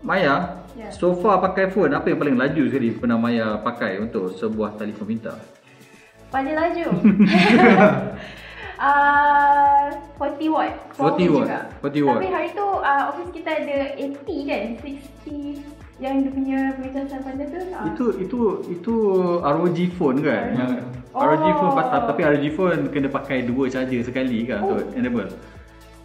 Maya, 0.05 0.61
Ya. 0.75 0.91
so 0.91 1.15
far 1.15 1.41
pakai 1.41 1.65
phone 1.67 1.89
apa 1.89 2.05
yang 2.05 2.19
paling 2.19 2.35
laju 2.35 2.61
sekali 2.67 2.93
pernah 2.93 3.17
Maya 3.17 3.57
pakai 3.57 3.97
untuk 3.97 4.29
sebuah 4.31 4.75
telefon 4.75 5.07
pintar? 5.09 5.39
Paling 6.29 6.53
laju 6.53 6.85
Ah, 8.75 9.87
40 10.19 10.51
watt 10.51 10.73
40 10.93 10.99
watt, 10.99 11.15
juga. 11.17 11.59
40 11.79 12.03
watt. 12.03 12.19
Tapi 12.19 12.27
hari 12.27 12.49
tu 12.51 12.67
uh, 12.67 13.03
office 13.07 13.31
kita 13.31 13.49
ada 13.55 13.77
80 13.95 14.19
kan 14.45 14.61
60 14.75 15.63
Yang 15.95 16.13
dia 16.19 16.31
punya 16.35 16.57
pengecasan 16.75 17.19
panjang 17.23 17.49
tu 17.49 17.59
ah. 17.71 17.87
Itu 17.87 18.05
itu 18.19 18.39
itu 18.69 18.95
ROG 19.39 19.79
phone 19.95 20.19
kan? 20.19 20.45
Yang 20.53 20.71
Oh. 21.15 21.23
ROG 21.23 21.47
phone 21.55 21.71
patah 21.73 22.01
tapi 22.05 22.27
ROG 22.27 22.45
phone 22.51 22.91
kena 22.91 23.07
pakai 23.07 23.47
dua 23.47 23.71
charger 23.71 24.03
sekali 24.03 24.43
kan 24.43 24.59
Oh. 24.59 24.75
untuk 24.75 24.91
enable. 24.91 25.31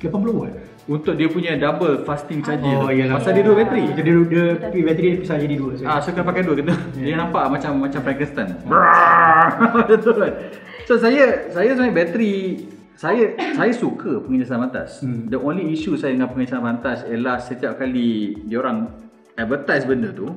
80 0.01 0.33
watt. 0.33 0.55
Untuk 0.89 1.15
dia 1.15 1.29
punya 1.29 1.55
double 1.55 2.03
fasting 2.03 2.41
charger 2.41 2.67
Oh, 2.67 2.89
tu. 2.89 2.97
iyalah. 2.97 3.21
Pasal 3.21 3.37
dia 3.37 3.45
dua 3.45 3.63
bateri. 3.63 3.85
Jadi 3.87 4.01
dia, 4.01 4.17
dia, 4.27 4.45
dia 4.73 4.83
bateri 4.83 5.07
dia 5.07 5.19
pisah 5.23 5.37
jadi 5.39 5.55
dua. 5.55 5.73
Ah, 5.87 6.01
so 6.01 6.11
kena 6.11 6.25
pakai 6.25 6.43
dua 6.43 6.55
kita. 6.57 6.73
Ya. 6.99 7.05
Dia 7.05 7.17
nampak 7.21 7.45
macam 7.47 7.79
macam 7.79 8.01
Frankenstein. 8.01 8.49
Macam 8.65 9.99
tu 10.03 10.11
kan. 10.17 10.33
So 10.89 10.99
saya 10.99 11.53
saya 11.53 11.71
sebenarnya 11.77 11.95
bateri 11.95 12.35
saya 12.97 13.23
saya 13.55 13.73
suka 13.73 14.19
pengecasan 14.21 14.59
pantas. 14.61 14.91
Hmm. 15.01 15.31
The 15.31 15.39
only 15.39 15.71
issue 15.71 15.95
saya 15.95 16.13
dengan 16.13 16.33
pengecasan 16.33 16.61
pantas 16.61 17.07
ialah 17.07 17.39
setiap 17.39 17.79
kali 17.79 18.41
dia 18.45 18.59
orang 18.59 18.91
advertise 19.37 19.87
benda 19.87 20.11
tu 20.11 20.27
dia 20.27 20.37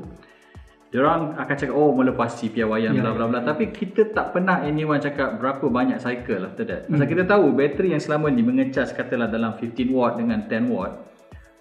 orang 1.00 1.34
akan 1.34 1.56
cakap 1.56 1.74
oh 1.74 1.90
melepasi 1.90 2.50
piawaian 2.50 2.92
Ya, 2.92 3.02
bla 3.02 3.12
bla 3.12 3.26
bla 3.26 3.40
tapi 3.42 3.70
kita 3.70 4.12
tak 4.12 4.30
pernah 4.30 4.62
anyone 4.62 5.00
cakap 5.00 5.38
berapa 5.38 5.66
banyak 5.66 5.98
cycle 5.98 6.44
after 6.44 6.62
that. 6.64 6.86
Pasal 6.86 7.00
Hmm. 7.00 7.10
kita 7.10 7.24
tahu 7.24 7.50
bateri 7.52 7.90
yang 7.90 8.00
selama 8.00 8.28
ni 8.28 8.42
mengecas 8.42 8.92
katalah 8.92 9.26
dalam 9.26 9.56
15 9.56 9.90
watt 9.90 10.18
dengan 10.18 10.44
10 10.44 10.70
watt 10.70 10.94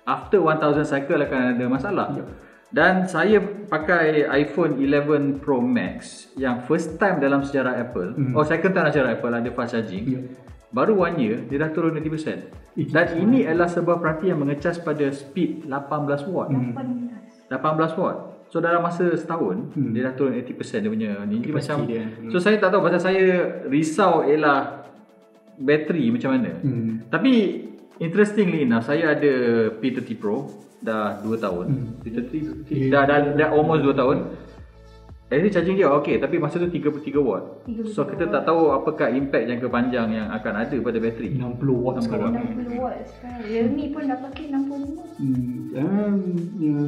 after 0.05 0.37
1000 0.37 0.83
cycle 0.83 1.17
akan 1.19 1.41
ada 1.53 1.65
masalah. 1.65 2.09
Ya. 2.13 2.25
Dan 2.69 3.05
saya 3.05 3.37
pakai 3.69 4.25
iPhone 4.27 4.77
11 4.77 5.39
Pro 5.39 5.61
Max 5.61 6.29
yang 6.35 6.61
first 6.63 6.97
time 6.97 7.17
dalam 7.17 7.41
sejarah 7.41 7.77
Apple. 7.79 8.13
Hmm. 8.13 8.33
Oh 8.33 8.43
second 8.43 8.73
time 8.73 8.83
dalam 8.83 8.93
sejarah 8.93 9.13
Apple 9.15 9.31
ada 9.31 9.51
fast 9.51 9.73
charging. 9.73 10.05
Ya. 10.07 10.21
Baru 10.69 10.97
one 10.99 11.17
year 11.17 11.37
dia 11.47 11.57
dah 11.57 11.69
turun 11.69 11.93
80%. 11.93 12.49
Eh, 12.73 12.89
Dan 12.89 13.07
ini 13.19 13.45
adalah 13.45 13.69
sebuah 13.69 13.97
peranti 13.97 14.29
yang 14.29 14.41
mengecas 14.41 14.77
pada 14.77 15.05
speed 15.09 15.69
18 15.69 16.25
watt. 16.27 16.49
Hmm. 16.49 16.73
18 17.49 17.61
watt. 17.95 18.32
So 18.53 18.61
dalam 18.61 18.85
masa 18.85 19.09
setahun 19.17 19.73
Hmm. 19.73 19.97
dia 19.97 20.05
dah 20.05 20.13
turun 20.13 20.37
80% 20.37 20.85
dia 20.85 20.93
punya 20.93 21.25
ni. 21.25 21.41
Jadi 21.41 21.49
Kapasiti 21.49 21.57
macam 21.57 21.79
dia. 21.89 22.05
Hmm. 22.05 22.29
So 22.29 22.37
saya 22.37 22.61
tak 22.61 22.69
tahu 22.69 22.85
pasal 22.85 23.01
saya 23.01 23.25
risau 23.65 24.29
ialah 24.29 24.85
bateri 25.57 26.13
macam 26.13 26.37
mana. 26.37 26.53
Hmm. 26.61 27.09
Tapi 27.09 27.33
interestingly 27.97 28.69
enough 28.69 28.85
saya 28.85 29.17
ada 29.17 29.33
P30 29.73 30.21
Pro 30.21 30.53
dah 30.85 31.25
2 31.25 31.33
tahun. 31.41 31.65
Hmm. 31.65 31.89
P30 32.05 32.33
Okay. 32.69 32.93
dah, 32.93 33.09
dah 33.09 33.33
dah 33.33 33.49
almost 33.57 33.89
2 33.89 33.97
tahun. 33.97 34.17
Actually 35.33 35.49
charging 35.49 35.77
dia 35.81 35.89
okey 35.89 36.21
tapi 36.21 36.37
masa 36.37 36.61
tu 36.61 36.69
33 36.69 37.17
watt. 37.17 37.65
33 37.65 37.97
So 37.97 38.05
kita 38.05 38.29
tak 38.29 38.45
tahu 38.45 38.69
apakah 38.69 39.09
impact 39.09 39.49
jangka 39.49 39.73
panjang 39.73 40.13
yang 40.13 40.29
akan 40.29 40.53
ada 40.61 40.77
pada 40.77 40.99
bateri. 41.01 41.41
60 41.41 41.57
watt 41.73 41.97
60 41.97 42.05
sekarang. 42.05 42.33
60 42.37 42.77
watt 42.77 43.01
sekarang 43.09 43.41
Realme 43.49 43.85
pun 43.97 44.03
dah 44.05 44.19
pakai 44.21 44.45
65 44.53 45.13
Hmm, 45.23 45.73
um, 45.73 46.17
yeah. 46.65 46.85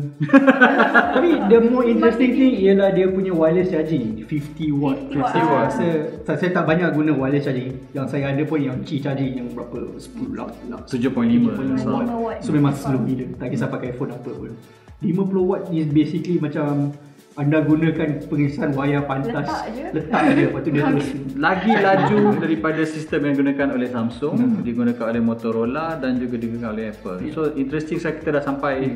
Tapi 1.17 1.29
the 1.49 1.59
more 1.73 1.89
interesting 1.89 2.37
thing 2.37 2.53
ialah 2.69 2.93
dia 2.93 3.09
punya 3.09 3.33
wireless 3.33 3.73
charging 3.73 4.21
50 4.29 4.77
watt. 4.77 4.99
50 5.09 5.17
watt. 5.17 5.33
Saya 5.33 5.45
rasa 5.49 5.87
saya, 6.29 6.37
saya 6.37 6.51
tak 6.53 6.65
banyak 6.69 6.93
guna 6.93 7.17
wireless 7.17 7.49
charging. 7.49 7.81
Yang 7.97 8.07
saya 8.13 8.29
ada 8.29 8.45
pun 8.45 8.61
yang 8.61 8.77
Qi 8.85 9.01
charging 9.01 9.41
yang 9.41 9.49
berapa 9.57 9.97
10 9.97 10.37
lah. 10.37 10.53
lah. 10.69 10.85
7.5 10.85 11.81
7.5 11.81 11.89
watt. 11.89 12.07
watt. 12.13 12.39
So 12.45 12.53
memang 12.53 12.77
slow 12.77 13.01
gila. 13.09 13.25
Tak 13.41 13.49
kisah 13.57 13.73
pakai 13.73 13.97
phone 13.97 14.13
apa 14.13 14.29
pun. 14.29 14.53
50 15.01 15.49
watt 15.49 15.63
is 15.73 15.89
basically 15.89 16.37
macam 16.37 16.93
anda 17.35 17.59
gunakan 17.61 18.25
pengecasan 18.25 18.71
wayar 18.73 19.05
pantas 19.05 19.43
Letak 19.43 19.65
je. 19.69 19.85
letak 19.91 20.23
je 20.29 20.43
lepas 20.45 20.61
tu 20.61 20.71
dia 20.71 20.83
terus 20.89 21.09
lagi 21.35 21.73
laju 21.73 22.17
daripada 22.39 22.83
sistem 22.85 23.21
yang 23.21 23.33
digunakan 23.35 23.69
oleh 23.73 23.89
Samsung, 23.89 24.35
Hmm. 24.35 24.63
digunakan 24.63 25.05
oleh 25.05 25.19
Motorola 25.21 25.99
dan 25.99 26.17
juga 26.17 26.37
digunakan 26.37 26.71
oleh 26.71 26.85
Apple. 26.89 27.19
So 27.31 27.51
interesting 27.53 27.99
saya 27.99 28.15
kita 28.15 28.31
dah 28.33 28.43
sampai 28.43 28.95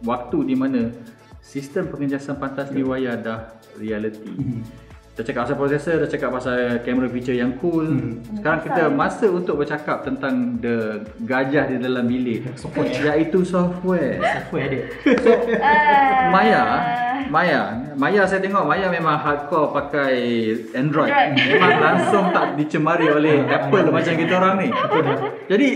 waktu 0.00 0.38
di 0.44 0.54
mana 0.54 0.92
sistem 1.40 1.88
pengecasan 1.88 2.36
pantas 2.36 2.68
di 2.68 2.82
wayar 2.82 3.16
dah 3.18 3.40
reality. 3.74 4.28
Hmm. 4.28 4.60
Kita 5.18 5.34
cakap 5.34 5.50
pasal 5.50 5.56
processor, 5.58 5.94
dah 5.98 6.06
cakap 6.06 6.30
pasal 6.30 6.78
kamera 6.86 7.10
feature 7.10 7.34
yang 7.34 7.58
cool. 7.58 7.82
Hmm. 7.90 8.22
Sekarang 8.38 8.62
kita 8.62 8.86
masa 8.86 9.26
untuk 9.26 9.58
bercakap 9.58 10.06
tentang 10.06 10.62
the 10.62 11.02
gajah 11.26 11.74
di 11.74 11.82
dalam 11.82 12.06
bilik 12.06 12.46
iaitu 13.02 13.42
software. 13.42 14.22
software 14.22 14.68
dia. 14.70 14.84
Ah, 15.58 16.30
Maya, 16.30 16.62
Maya, 17.34 17.60
Maya 17.98 18.30
saya 18.30 18.38
tengok 18.38 18.62
Maya 18.62 18.86
memang 18.94 19.18
hardcore 19.18 19.74
pakai 19.74 20.14
Android. 20.78 21.10
Android. 21.10 21.50
Memang 21.50 21.78
langsung 21.82 22.24
tak 22.30 22.54
dicemari 22.54 23.10
oleh 23.18 23.42
Apple 23.42 23.90
macam 23.90 24.14
kita 24.14 24.32
orang 24.38 24.54
ni. 24.62 24.68
Jadi 25.50 25.68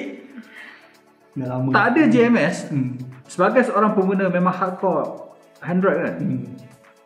Dah 1.34 1.46
lama. 1.50 1.68
tak 1.75 1.84
ada 1.99 2.02
JMS. 2.06 2.70
Hmm. 2.70 2.94
Sebagai 3.26 3.66
seorang 3.66 3.99
pengguna 3.99 4.30
memang 4.30 4.54
hardcore 4.54 5.34
Android 5.66 5.99
kan. 5.99 6.14
Hmm. 6.22 6.62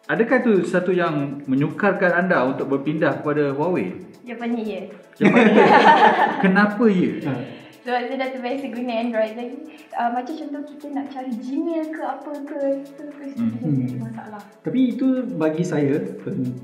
Adakah 0.07 0.39
itu 0.39 0.53
satu 0.63 0.95
yang 0.95 1.43
menyukarkan 1.51 2.15
anda 2.15 2.47
untuk 2.47 2.71
berpindah 2.71 3.19
kepada 3.23 3.51
Huawei? 3.51 3.91
Jawapannya 4.23 4.63
ya 4.63 4.81
Jawapan 5.19 5.43
dia, 5.51 5.67
kenapa 6.47 6.85
ya? 6.87 7.11
Sebab 7.87 8.01
saya 8.03 8.19
dah 8.19 8.29
terbiasa 8.29 8.67
guna 8.69 8.93
Android 8.99 9.33
Jadi 9.33 9.57
uh, 9.93 10.11
macam 10.11 10.35
contoh 10.35 10.63
kita 10.67 10.87
nak 10.91 11.07
cari 11.07 11.31
Gmail 11.31 11.87
ke 11.87 12.03
apa 12.03 12.31
ke 12.43 12.59
Itu 12.83 13.05
ke 13.07 13.25
Hmm. 13.37 14.01
masalah 14.01 14.43
Tapi 14.61 14.91
itu 14.91 15.07
bagi 15.33 15.63
saya 15.63 15.95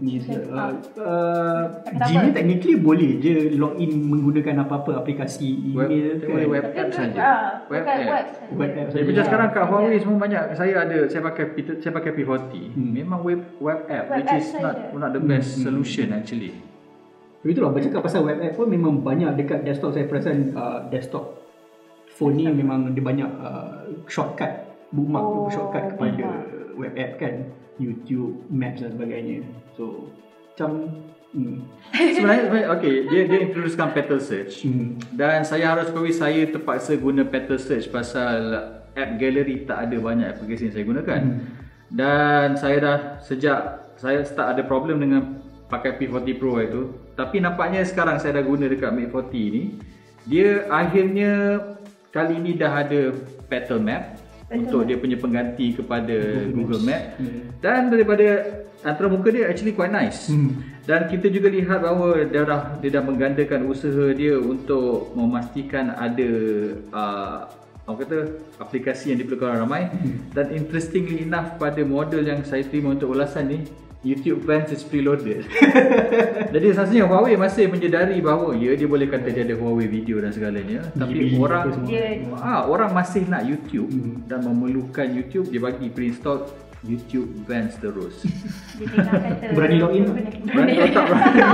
ni 0.01 0.19
uh, 0.19 0.73
uh? 0.97 1.63
Gmail 1.87 2.33
technically 2.33 2.75
boleh 2.75 3.19
je 3.19 3.55
login 3.55 4.03
menggunakan 4.03 4.63
apa-apa 4.63 4.99
aplikasi 4.99 5.71
Web, 5.71 5.87
email 5.87 6.07
dia 6.13 6.15
kan. 6.19 6.29
boleh 6.29 6.47
web 6.49 6.65
app 6.65 6.75
tu, 6.75 6.97
saja. 6.97 7.21
ah, 7.21 7.51
Web 7.69 7.85
app. 7.85 7.99
web 8.03 8.27
saja. 8.27 8.51
Web 8.53 8.73
app 8.73 8.89
Jadi 8.89 8.99
saja. 8.99 9.07
macam 9.09 9.25
sekarang 9.25 9.49
kat. 9.49 9.65
Huawei 9.65 9.97
semua 9.97 10.19
banyak 10.19 10.43
saya 10.53 10.75
ada 10.81 10.99
saya 11.07 11.23
pakai 11.23 11.45
saya 11.79 11.93
pakai 11.93 12.11
P40 12.13 12.53
Hmm. 12.73 12.91
memang 12.91 13.21
web 13.23 13.41
web 13.59 13.81
app 13.87 14.07
Web 14.09 14.17
which 14.19 14.29
app 14.29 14.41
is 14.41 14.49
not 14.57 14.75
not 14.93 15.11
the 15.13 15.23
best 15.23 15.51
Hmm. 15.55 15.63
solution 15.65 16.11
actually. 16.11 16.72
Tapi 17.43 17.51
itulah 17.53 17.71
bercakap 17.71 18.01
pasal 18.01 18.23
web 18.23 18.39
app 18.39 18.55
pun 18.55 18.67
memang 18.67 19.03
banyak 19.03 19.35
dekat 19.35 19.67
desktop 19.67 19.91
saya 19.93 20.07
perasan 20.07 20.55
uh, 20.55 20.87
desktop 20.89 21.43
phone 22.09 22.39
ni 22.39 22.47
memang 22.47 22.95
dia 22.95 23.03
banyak 23.03 23.27
uh, 23.37 23.83
shortcut 24.07 24.71
bookmark 24.89 25.25
Oh, 25.25 25.51
shortcut 25.51 25.91
kepada 25.91 26.23
bookmark. 26.23 26.79
web 26.79 26.95
app 26.95 27.13
kan 27.17 27.35
YouTube 27.77 28.47
Maps 28.47 28.79
dan 28.79 28.93
sebagainya 28.93 29.43
so 29.75 30.07
macam 30.53 30.71
hmm. 31.33 31.65
sebenarnya 32.15 32.43
sebenarnya 32.47 32.69
okey 32.77 32.95
dia 33.09 33.23
dia 33.27 33.39
introducekan 33.43 33.91
petal 33.91 34.21
search 34.21 34.63
Hmm. 34.63 35.01
dan 35.11 35.43
saya 35.43 35.73
harus 35.73 35.89
akui 35.89 36.13
saya 36.13 36.47
terpaksa 36.47 36.95
guna 36.95 37.25
petal 37.25 37.57
search 37.57 37.89
pasal 37.89 38.39
app 38.93 39.11
gallery 39.17 39.65
tak 39.65 39.89
ada 39.89 39.97
banyak 39.97 40.29
aplikasi 40.29 40.69
yang 40.69 40.75
saya 40.77 40.85
gunakan. 40.85 41.21
Hmm. 41.25 41.41
Dan 41.89 42.55
saya 42.55 42.77
dah 42.79 42.99
sejak 43.19 43.61
saya 43.97 44.21
start 44.21 44.53
ada 44.53 44.63
problem 44.63 45.01
dengan 45.01 45.41
pakai 45.73 45.97
P40 45.97 46.37
Pro 46.37 46.61
itu 46.61 46.83
tapi 47.17 47.41
nampaknya 47.41 47.81
sekarang 47.83 48.21
saya 48.21 48.37
dah 48.37 48.45
guna 48.45 48.69
dekat 48.69 48.93
Mate 48.93 49.09
40 49.09 49.57
ni 49.57 49.63
dia 50.23 50.69
akhirnya 50.69 51.31
kali 52.13 52.37
ni 52.37 52.53
dah 52.55 52.85
ada 52.85 53.11
petal 53.49 53.81
map 53.81 54.21
Betul. 54.47 54.61
untuk 54.61 54.81
dia 54.85 54.97
punya 55.01 55.17
pengganti 55.17 55.73
kepada 55.73 56.17
Google, 56.53 56.85
Maps. 56.85 56.89
Map 56.93 57.03
Hmm. 57.17 57.41
dan 57.65 57.89
daripada 57.89 58.27
antara 58.85 59.09
muka 59.09 59.33
dia 59.33 59.49
actually 59.49 59.73
quite 59.73 59.89
nice 59.89 60.29
Hmm. 60.29 60.61
dan 60.85 61.09
kita 61.09 61.27
juga 61.27 61.49
lihat 61.49 61.81
bahawa 61.81 62.21
dia 62.23 62.45
dah 62.45 62.77
dia 62.79 62.91
dah 62.93 63.03
menggandakan 63.03 63.65
usaha 63.65 64.13
dia 64.13 64.37
untuk 64.37 65.17
memastikan 65.17 65.97
ada 65.97 66.31
uh, 66.93 67.39
orang 67.83 67.99
kata 67.99 68.19
aplikasi 68.61 69.11
yang 69.11 69.19
diperlukan 69.19 69.49
orang 69.49 69.63
ramai 69.65 69.83
dan 70.31 70.53
interestingly 70.53 71.25
enough 71.25 71.57
pada 71.57 71.81
model 71.83 72.21
yang 72.21 72.45
saya 72.45 72.63
terima 72.63 72.93
untuk 72.93 73.11
ulasan 73.11 73.49
ni 73.49 73.59
YouTube 74.03 74.43
Vans 74.43 74.67
is 74.69 74.83
preloaded. 74.83 75.47
Jadi 76.55 76.67
rasanya 76.75 77.07
Huawei 77.07 77.39
masih 77.39 77.71
menyedari 77.71 78.19
bahawa 78.19 78.51
ya 78.53 78.75
dia 78.75 78.85
boleh 78.85 79.07
kata 79.07 79.31
dia 79.31 79.47
ada 79.47 79.55
Huawei 79.55 79.87
video 79.87 80.19
dan 80.19 80.35
segalanya 80.35 80.83
tapi 80.93 81.31
GB 81.31 81.39
orang. 81.39 81.87
Dia 81.87 82.19
ah 82.35 82.67
orang 82.67 82.91
masih 82.91 83.31
nak 83.31 83.47
YouTube 83.47 83.89
Hmm. 83.89 84.27
dan 84.27 84.43
memerlukan 84.43 85.07
YouTube 85.07 85.47
dia 85.49 85.63
bagi 85.63 85.87
pre-install 85.87 86.51
YouTube 86.83 87.31
Vans 87.47 87.79
terus. 87.79 88.27
Berani 89.55 89.77
login? 89.79 90.05
Berani 90.45 90.73
tak 90.91 91.05
berani. 91.07 91.41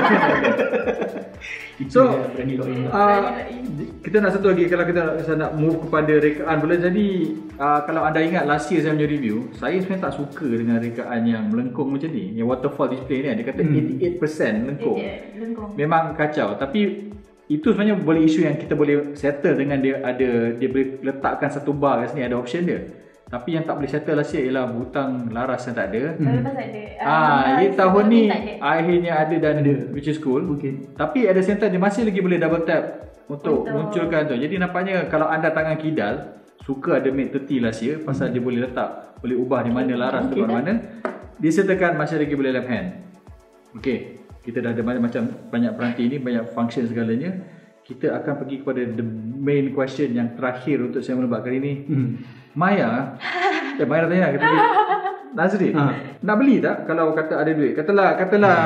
So, 1.87 2.11
dia 2.11 2.27
berani 2.35 2.55
login 2.59 2.81
lah. 2.85 2.91
Uh, 2.91 3.21
kita 4.03 4.19
nak 4.19 4.35
satu 4.35 4.51
lagi 4.51 4.67
kalau 4.67 4.83
kita 4.83 5.03
saya 5.23 5.37
nak 5.39 5.55
move 5.55 5.87
kepada 5.87 6.11
rekaan 6.19 6.59
pula 6.59 6.75
jadi 6.75 7.07
uh, 7.55 7.81
kalau 7.87 8.03
anda 8.03 8.19
ingat 8.19 8.51
last 8.51 8.67
year 8.69 8.83
saya 8.83 8.99
punya 8.99 9.07
review 9.07 9.47
saya 9.55 9.79
sebenarnya 9.79 10.11
tak 10.11 10.19
suka 10.19 10.43
dengan 10.49 10.83
rekaan 10.83 11.23
yang 11.23 11.47
melengkung 11.47 11.95
macam 11.95 12.11
ni 12.11 12.35
yang 12.35 12.51
waterfall 12.51 12.91
display 12.91 13.23
ni 13.23 13.31
dia 13.31 13.47
kata 13.47 13.63
Hmm. 13.63 13.95
88% 13.95 14.19
melengkung 14.59 14.99
Dia 14.99 15.23
lengkung. 15.39 15.71
memang 15.79 16.19
kacau 16.19 16.59
tapi 16.59 17.15
itu 17.47 17.67
sebenarnya 17.71 17.95
boleh 17.95 18.27
isu 18.27 18.43
yang 18.43 18.59
kita 18.59 18.75
boleh 18.75 19.15
settle 19.15 19.55
dengan 19.55 19.79
dia 19.79 20.03
ada 20.03 20.59
dia 20.59 20.67
boleh 20.67 20.99
letakkan 21.01 21.47
satu 21.47 21.71
bar 21.71 22.03
kat 22.03 22.11
sini 22.11 22.27
ada 22.27 22.35
option 22.35 22.67
dia 22.67 22.91
tapi 23.29 23.53
yang 23.53 23.63
tak 23.63 23.77
boleh 23.77 23.87
settle 23.87 24.17
last 24.17 24.33
year 24.33 24.49
ialah 24.49 24.67
butang 24.67 25.29
laras 25.29 25.61
yang 25.63 25.77
tak 25.77 25.93
ada 25.93 26.17
Baru 26.17 26.41
lepas 26.41 26.57
ada. 26.57 26.81
Ah, 26.99 27.41
ini 27.55 27.67
tahun 27.73 28.05
ni 28.07 28.21
tak 28.25 28.41
ada. 28.41 28.53
akhirnya 28.59 29.13
ada 29.15 29.37
dan 29.37 29.55
Ada. 29.61 29.75
which 29.93 30.09
is 30.09 30.17
cool. 30.17 30.41
Okay. 30.57 30.89
Tapi 30.95 31.25
at 31.25 31.37
the 31.37 31.45
same 31.45 31.57
time 31.57 31.69
dia 31.69 31.79
masih 31.79 32.03
lagi 32.03 32.19
boleh 32.19 32.37
double 32.37 32.65
tap 32.65 32.83
untuk 33.27 33.63
Untuk- 33.63 33.93
munculkan 33.93 34.25
tu. 34.25 34.35
Jadi 34.35 34.57
nampaknya 34.57 35.07
kalau 35.07 35.29
anda 35.29 35.49
tangan 35.49 35.77
kidal 35.77 36.15
suka 36.59 36.99
ada 36.99 37.09
Mate 37.09 37.37
30 37.39 37.61
last 37.61 37.81
year 37.81 38.01
pasal 38.01 38.29
dia 38.29 38.41
boleh 38.41 38.61
letak, 38.63 38.89
boleh 39.19 39.37
ubah 39.37 39.61
di 39.61 39.71
mana 39.71 39.93
laras 39.95 40.25
Okay. 40.27 40.33
okay. 40.35 40.43
ke 40.43 40.49
mana. 40.51 40.73
Disertakan 41.37 41.95
masih 41.95 42.19
lagi 42.19 42.33
boleh 42.33 42.51
left 42.51 42.67
hand. 42.67 42.89
Okey, 43.75 43.99
kita 44.43 44.59
dah 44.59 44.73
ada 44.73 44.81
banyak 44.81 45.03
macam 45.05 45.23
banyak 45.47 45.73
peranti 45.73 46.09
ni, 46.09 46.17
banyak 46.17 46.49
function 46.51 46.83
segalanya. 46.83 47.31
Kita 47.85 48.11
akan 48.15 48.33
pergi 48.39 48.57
kepada 48.59 48.83
the 48.85 49.05
main 49.39 49.71
question 49.71 50.11
yang 50.11 50.33
terakhir 50.33 50.83
untuk 50.83 51.01
saya 51.01 51.15
melebak 51.15 51.41
kali 51.41 51.57
ni. 51.57 51.73
Hmm. 51.85 52.11
Maya, 52.59 53.15
eh 53.79 53.87
Maya 53.87 54.03
dah 54.03 54.09
tanya 54.11 54.23
nak 54.27 54.33
kata 54.35 54.47
Nazri, 55.29 55.71
Ha. 55.71 55.85
nak 56.19 56.37
beli 56.43 56.59
tak 56.59 56.91
kalau 56.91 57.15
kata 57.15 57.39
ada 57.39 57.55
duit? 57.55 57.79
Katalah, 57.79 58.19
katalah, 58.19 58.59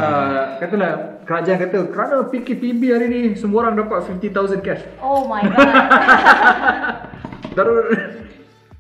katalah 0.57 0.93
kerajaan 1.29 1.59
kata 1.69 1.79
kerana 1.93 2.25
PKPB 2.33 2.81
hari 2.89 3.07
ni 3.13 3.21
semua 3.37 3.69
orang 3.69 3.77
dapat 3.77 4.09
50,000 4.09 4.65
cash. 4.65 4.81
Oh 5.05 5.29
my 5.29 5.45
god. 5.45 5.69
Darul 7.59 7.85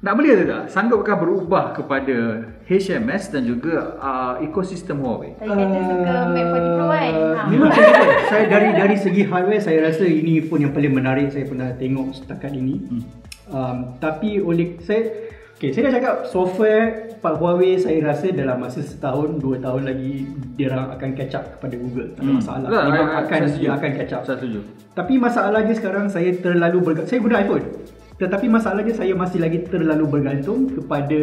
nak 0.03 0.19
beli 0.19 0.35
atau 0.35 0.47
tak? 0.49 0.63
Sanggupkah 0.73 1.15
berubah 1.15 1.77
kepada 1.77 2.49
HMS 2.67 3.31
dan 3.31 3.47
juga 3.47 3.95
uh, 4.01 4.35
ekosistem 4.43 4.99
Huawei? 4.99 5.37
Saya 5.39 5.53
kata 5.53 5.79
suka 5.85 6.15
Mate 6.33 6.43
40 6.49 6.75
Pro 6.75 6.87
kan. 6.89 7.13
Ha. 7.13 7.43
Memang 7.53 7.71
saya 7.71 7.93
saya 8.27 8.45
dari 8.49 8.69
dari 8.73 8.97
segi 8.97 9.23
hardware 9.29 9.61
saya 9.61 9.79
rasa 9.85 10.03
ini 10.09 10.41
phone 10.43 10.67
yang 10.67 10.73
paling 10.73 10.91
menarik 10.97 11.29
saya 11.31 11.45
pernah 11.45 11.71
tengok 11.77 12.19
setakat 12.19 12.57
ini. 12.57 12.81
Hmm. 12.89 13.22
Um, 13.49 13.99
tapi 13.99 14.39
oleh 14.39 14.79
saya 14.79 15.33
Okay, 15.53 15.71
saya 15.71 15.87
dah 15.87 15.95
cakap 15.95 16.17
software 16.27 16.87
Pak 17.23 17.39
Huawei 17.39 17.79
saya 17.79 18.03
rasa 18.03 18.35
dalam 18.35 18.59
masa 18.59 18.83
setahun, 18.83 19.39
dua 19.39 19.63
tahun 19.63 19.87
lagi 19.87 20.27
dia 20.59 20.67
orang 20.67 20.91
akan 20.91 21.15
catch 21.15 21.39
up 21.39 21.55
kepada 21.55 21.79
Google. 21.79 22.11
Tak 22.11 22.19
ada 22.19 22.27
Hmm. 22.27 22.39
masalah. 22.43 22.67
Tak, 22.67 22.83
Memang 22.83 22.99
I- 22.99 23.15
I- 23.15 23.21
akan 23.23 23.41
dia 23.55 23.71
akan 23.71 23.91
catch 23.95 24.13
up. 24.13 24.23
Saya 24.27 24.37
setuju. 24.43 24.59
Tapi 24.91 25.15
masalahnya 25.23 25.75
sekarang 25.79 26.11
saya 26.11 26.35
terlalu 26.35 26.79
bergantung. 26.83 27.07
Saya 27.07 27.21
guna 27.23 27.37
iPhone. 27.39 27.67
Tetapi 28.13 28.47
masalahnya 28.47 28.91
saya 28.91 29.15
masih 29.15 29.39
lagi 29.39 29.59
terlalu 29.63 30.05
bergantung 30.09 30.59
kepada 30.67 31.19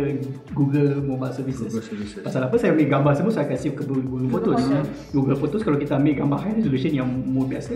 Google 0.52 1.04
Mobile 1.04 1.36
Services. 1.36 1.68
Google 1.68 1.84
Services. 1.84 2.24
Pasal 2.24 2.42
apa 2.48 2.56
saya 2.56 2.72
ambil 2.72 2.88
gambar 2.90 3.14
semua 3.16 3.32
saya 3.36 3.44
akan 3.44 3.58
save 3.60 3.76
ke 3.76 3.84
Google 3.84 4.32
Photos. 4.32 4.60
Google 5.12 5.36
Photos 5.36 5.62
kalau 5.68 5.76
kita 5.76 6.00
ambil 6.00 6.16
gambar 6.16 6.40
high 6.40 6.56
resolution 6.56 6.92
yang 6.96 7.08
mode 7.28 7.52
biasa 7.52 7.76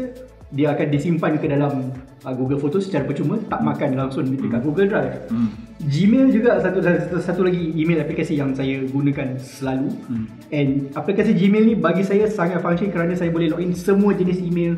dia 0.53 0.69
akan 0.69 0.87
disimpan 0.87 1.33
ke 1.35 1.49
dalam 1.49 1.89
uh, 2.21 2.33
Google 2.33 2.61
Photos 2.61 2.85
secara 2.85 3.03
percuma 3.03 3.41
tak 3.43 3.59
makan 3.59 3.97
langsung 3.97 4.29
dekat 4.29 4.61
Google 4.61 4.85
Drive. 4.85 5.25
Hmm. 5.27 5.49
Gmail 5.81 6.29
juga 6.29 6.61
satu, 6.61 6.77
satu 6.79 7.17
satu 7.17 7.41
lagi 7.41 7.73
email 7.73 7.99
aplikasi 7.99 8.37
yang 8.37 8.53
saya 8.53 8.85
gunakan 8.85 9.33
selalu. 9.35 9.89
Hmm. 10.05 10.25
And 10.49 10.93
aplikasi 10.93 11.33
Gmail 11.33 11.63
ni 11.65 11.75
bagi 11.75 12.05
saya 12.05 12.29
sangat 12.29 12.61
function 12.61 12.87
kerana 12.87 13.11
saya 13.11 13.27
boleh 13.27 13.49
login 13.49 13.73
semua 13.73 14.13
jenis 14.13 14.37
email 14.39 14.77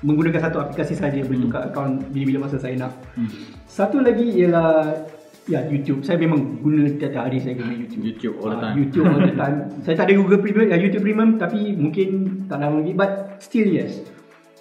menggunakan 0.00 0.48
satu 0.48 0.56
aplikasi 0.58 0.96
saja 0.96 1.20
boleh 1.20 1.44
tukar 1.44 1.68
akaun 1.68 2.00
bila-bila 2.08 2.48
masa 2.48 2.56
saya 2.56 2.80
nak. 2.80 2.96
Hmm. 3.12 3.28
Satu 3.68 4.00
lagi 4.00 4.24
ialah 4.34 5.04
ya 5.44 5.60
YouTube. 5.62 6.00
Saya 6.00 6.16
memang 6.16 6.58
guna 6.58 6.88
tiap-tiap 6.88 7.28
hari 7.28 7.38
saya 7.38 7.60
guna 7.60 7.76
YouTube. 7.76 8.02
YouTube 8.02 8.34
all 8.40 8.50
the 8.50 8.56
Ah, 8.56 8.62
time. 8.64 8.74
YouTube 8.80 9.04
all 9.04 9.20
the 9.20 9.36
time. 9.44 9.56
saya 9.84 9.94
tak 9.94 10.08
ada 10.08 10.14
Google 10.16 10.40
Premium, 10.40 10.66
ya, 10.66 10.80
YouTube 10.80 11.04
Premium 11.04 11.36
tapi 11.36 11.76
mungkin 11.76 12.08
tak 12.48 12.58
lama 12.58 12.80
lagi 12.80 12.96
but 12.96 13.10
still 13.38 13.68
yes. 13.68 14.00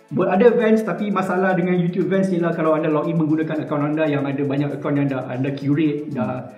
Buat 0.10 0.30
ada 0.34 0.50
Vans 0.50 0.82
tapi 0.82 1.14
masalah 1.14 1.54
dengan 1.54 1.78
YouTube 1.78 2.10
Vans 2.10 2.34
ialah 2.34 2.50
kalau 2.52 2.74
anda 2.74 2.90
login 2.90 3.14
menggunakan 3.14 3.62
akaun 3.62 3.94
anda 3.94 4.10
yang 4.10 4.26
ada 4.26 4.42
banyak 4.42 4.74
akaun 4.74 4.98
yang 4.98 5.06
dah 5.06 5.30
anda 5.30 5.54
curate 5.54 6.10
dah 6.10 6.50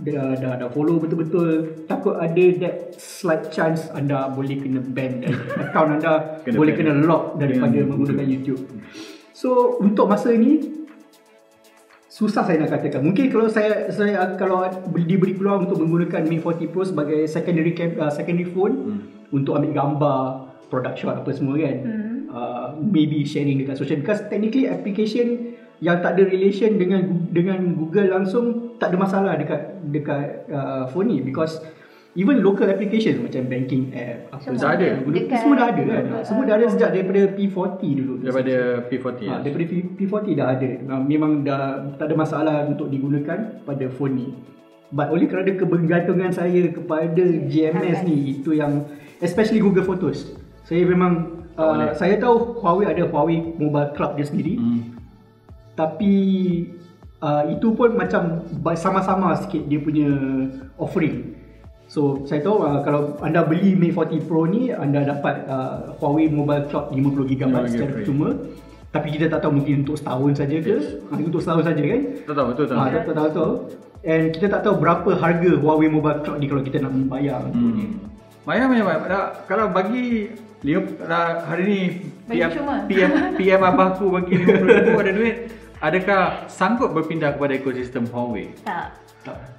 dah, 0.00 0.32
dah, 0.32 0.52
dah 0.56 0.68
follow 0.72 0.96
betul-betul 0.96 1.76
takut 1.84 2.16
ada 2.16 2.44
that 2.56 2.96
slight 2.96 3.52
chance 3.52 3.92
anda 3.92 4.32
boleh 4.32 4.56
kena 4.56 4.80
ban 4.80 5.20
dari 5.20 5.36
akaun 5.68 6.00
anda 6.00 6.40
Kena 6.40 6.56
boleh 6.56 6.72
ban. 6.72 6.80
kena 6.88 7.04
lock 7.04 7.36
daripada 7.36 7.68
Dengan 7.68 7.88
menggunakan 7.92 8.26
YouTube. 8.32 8.62
So 9.36 9.76
untuk 9.76 10.08
masa 10.08 10.32
ini 10.32 10.80
susah 12.08 12.42
saya 12.42 12.64
nak 12.64 12.72
katakan. 12.72 13.04
Mungkin 13.04 13.28
kalau 13.28 13.46
saya 13.46 13.92
saya 13.92 14.24
kalau 14.34 14.64
diberi 14.96 15.32
peluang 15.32 15.68
untuk 15.68 15.84
menggunakan 15.84 16.24
Mi 16.24 16.40
40 16.40 16.72
Pro 16.72 16.82
sebagai 16.82 17.28
secondary 17.28 17.72
cam, 17.72 17.92
uh, 17.96 18.08
secondary 18.08 18.48
phone 18.48 18.74
Hmm. 18.80 19.00
untuk 19.30 19.56
ambil 19.56 19.72
gambar, 19.72 20.20
product 20.68 20.96
shot 20.96 21.16
apa 21.20 21.30
semua 21.30 21.54
kan. 21.56 21.76
Hmm. 21.80 22.09
Uh, 22.30 22.78
maybe 22.78 23.26
sharing 23.26 23.58
dekat 23.58 23.74
social 23.74 23.98
because 23.98 24.22
technically 24.26 24.64
application 24.64 25.50
yang 25.78 25.98
tak 25.98 26.14
ada 26.14 26.22
relation 26.24 26.78
dengan 26.78 27.02
dengan 27.28 27.74
Google 27.74 28.06
langsung 28.08 28.78
tak 28.78 28.94
ada 28.94 29.02
masalah 29.02 29.34
dekat 29.34 29.58
dekat 29.84 30.46
uh, 30.46 30.86
phone 30.86 31.10
ni 31.10 31.18
because 31.18 31.58
even 32.12 32.38
local 32.38 32.66
application 32.66 33.18
macam 33.18 33.46
banking 33.46 33.90
app 33.90 34.30
apa 34.30 34.46
Semua 34.46 34.58
semua 34.62 34.70
ada 34.72 34.88
dekat 35.10 35.38
semua 35.42 35.54
dah 35.56 35.66
ada 35.66 35.82
kan 35.82 36.02
Google. 36.06 36.22
semua 36.22 36.42
dah 36.44 36.54
ada 36.54 36.66
sejak 36.68 36.90
daripada 36.92 37.20
P40 37.32 37.80
dulu 37.98 38.14
Daripada 38.20 38.54
P40 38.86 39.10
Ha, 39.10 39.18
ya. 39.18 39.34
daripada 39.42 39.64
P- 39.66 39.90
P40 39.96 40.26
dah 40.32 40.46
ada. 40.52 40.68
Memang 41.00 41.32
dah 41.42 41.62
tak 41.96 42.06
ada 42.06 42.14
masalah 42.14 42.56
untuk 42.64 42.86
digunakan 42.86 43.38
pada 43.60 43.84
phone 43.90 44.14
ni. 44.14 44.28
But 44.88 45.10
oleh 45.10 45.26
kerana 45.26 45.50
kebergantungan 45.50 46.30
saya 46.30 46.62
kepada 46.68 47.22
GMS 47.42 48.02
ni 48.02 48.38
itu 48.38 48.54
yang 48.54 48.86
especially 49.18 49.58
Google 49.58 49.82
Photos. 49.82 50.30
Saya 50.62 50.82
memang 50.84 51.39
uh, 51.60 51.92
saya 51.92 52.16
tahu 52.16 52.56
Huawei 52.64 52.88
ada 52.88 53.04
Huawei 53.04 53.38
Mobile 53.60 53.92
Club 53.92 54.16
dia 54.16 54.26
sendiri. 54.26 54.56
Hmm. 54.56 54.96
tapi 55.76 56.12
uh, 57.24 57.44
itu 57.48 57.72
pun 57.72 57.96
macam 57.96 58.44
sama-sama 58.76 59.32
sikit 59.40 59.64
dia 59.68 59.80
punya 59.80 60.08
offering. 60.76 61.36
So 61.90 62.22
saya 62.22 62.44
tahu 62.44 62.62
uh, 62.62 62.80
kalau 62.86 63.18
anda 63.24 63.42
beli 63.42 63.74
Mate 63.74 63.96
40 63.96 64.28
Pro 64.28 64.46
ni 64.46 64.70
anda 64.70 65.02
dapat 65.02 65.48
uh, 65.50 65.96
Huawei 65.98 66.30
Mobile 66.30 66.68
Cloud 66.70 66.94
50GB 66.94 67.50
50 67.50 67.72
secara 67.72 67.92
free. 67.96 68.06
cuma 68.06 68.28
tapi 68.90 69.08
kita 69.14 69.30
tak 69.30 69.46
tahu 69.46 69.62
mungkin 69.62 69.86
untuk 69.86 69.96
setahun 69.98 70.34
saja 70.34 70.56
ke 70.58 70.66
Yes. 70.66 70.86
Untuk 71.14 71.40
setahun 71.42 71.62
saja 71.66 71.82
kan 71.82 72.00
Tak 72.26 72.34
tahu 72.34 72.46
betul 72.54 72.64
tak? 72.66 72.76
Tak, 72.76 73.02
tak 73.06 73.14
tahu 73.14 73.28
tahu. 73.34 73.52
And 74.00 74.22
kita 74.32 74.46
tak 74.48 74.60
tahu 74.66 74.74
berapa 74.78 75.10
harga 75.18 75.50
Huawei 75.58 75.88
Mobile 75.90 76.20
Cloud 76.22 76.38
ni 76.38 76.46
kalau 76.46 76.62
kita 76.62 76.78
nak 76.82 76.92
membayar 76.94 77.42
untuk 77.46 77.70
ni. 77.74 77.86
Maya 78.48 78.64
Maya 78.64 78.82
Maya 78.84 78.98
dah, 79.04 79.24
kalau 79.44 79.68
bagi 79.68 80.32
lima, 80.64 80.88
dah, 81.04 81.44
hari 81.44 81.64
ni 81.68 81.80
PM. 82.24 82.50
PM, 82.88 83.10
PM 83.36 83.60
abahku 83.60 84.08
bagi 84.08 84.40
RM50,000 84.40 84.96
ada 84.96 85.12
duit 85.12 85.36
Adakah 85.80 86.44
sanggup 86.44 86.92
berpindah 86.92 87.32
kepada 87.40 87.56
ekosistem 87.56 88.04
Huawei? 88.04 88.52
Tak. 88.68 89.00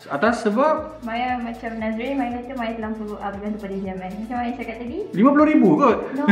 Atas 0.09 0.41
sebab 0.41 0.97
Maya 1.05 1.37
macam 1.37 1.77
Nazrin, 1.77 2.17
Maya 2.17 2.41
kata 2.41 2.57
Maya 2.57 2.73
terlampau 2.73 3.13
uh, 3.13 3.29
bergantung 3.29 3.61
pada 3.61 3.77
zaman. 3.77 4.09
Macam 4.17 4.35
Maya 4.35 4.51
cakap 4.57 4.75
tadi. 4.81 4.97
RM50,000 5.13 5.63
kot? 5.77 5.97
No. 6.17 6.23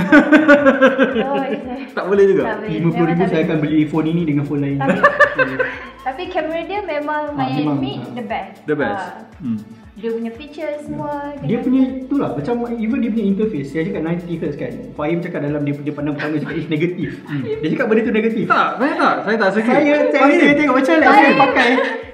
no, 1.22 1.30
it's 1.46 1.94
Tak 1.94 2.06
boleh 2.10 2.26
juga? 2.26 2.42
Tak 2.44 2.56
boleh. 2.58 2.70
RM50,000 2.74 2.90
Memang 2.90 3.14
tak 3.14 3.28
saya 3.30 3.30
boleh. 3.30 3.46
akan 3.46 3.58
beli 3.62 3.80
phone 3.86 4.08
ini 4.10 4.22
dengan 4.26 4.44
phone 4.44 4.62
lain. 4.66 4.78
Tapi 4.82 4.98
tapi 6.10 6.24
kamera 6.32 6.62
dia 6.66 6.80
memang 6.82 7.24
Ah, 7.30 7.38
Maya 7.38 7.54
memang, 7.56 7.78
admit 7.78 8.00
ah. 8.02 8.14
the 8.18 8.26
best. 8.26 8.58
The 8.66 8.76
best? 8.76 8.98
Ah, 8.98 9.28
Hmm. 9.40 9.56
dia 9.96 10.10
punya 10.12 10.32
feature 10.34 10.74
semua. 10.80 11.12
Dia 11.40 11.58
punya 11.60 11.84
itulah 12.02 12.30
macam 12.34 12.56
even 12.76 13.00
dia 13.00 13.08
punya 13.08 13.26
interface 13.26 13.72
saya 13.72 13.84
cakap 13.84 14.02
90Hz 14.04 14.56
kan. 14.58 14.74
Fahim 14.98 15.18
cakap 15.22 15.40
dalam 15.44 15.62
dia 15.64 15.76
punya 15.76 15.92
pandang 15.92 16.16
pertama 16.18 16.40
cakap 16.40 16.58
is 16.58 16.68
negatif. 16.68 17.10
Dia 17.62 17.68
cakap 17.70 17.86
benda 17.88 18.02
tu 18.02 18.12
negatif. 18.12 18.46
Tak, 18.48 18.70
saya 18.76 18.94
tak. 18.96 19.16
Saya 19.22 19.36
tak 19.38 19.50
setuju. 19.54 19.70
Saya 19.70 19.94
saya, 20.10 20.34
saya 20.34 20.54
tengok 20.56 20.76
macam 20.76 20.94
like 20.98 21.08
saya 21.14 21.32
pakai 21.38 21.70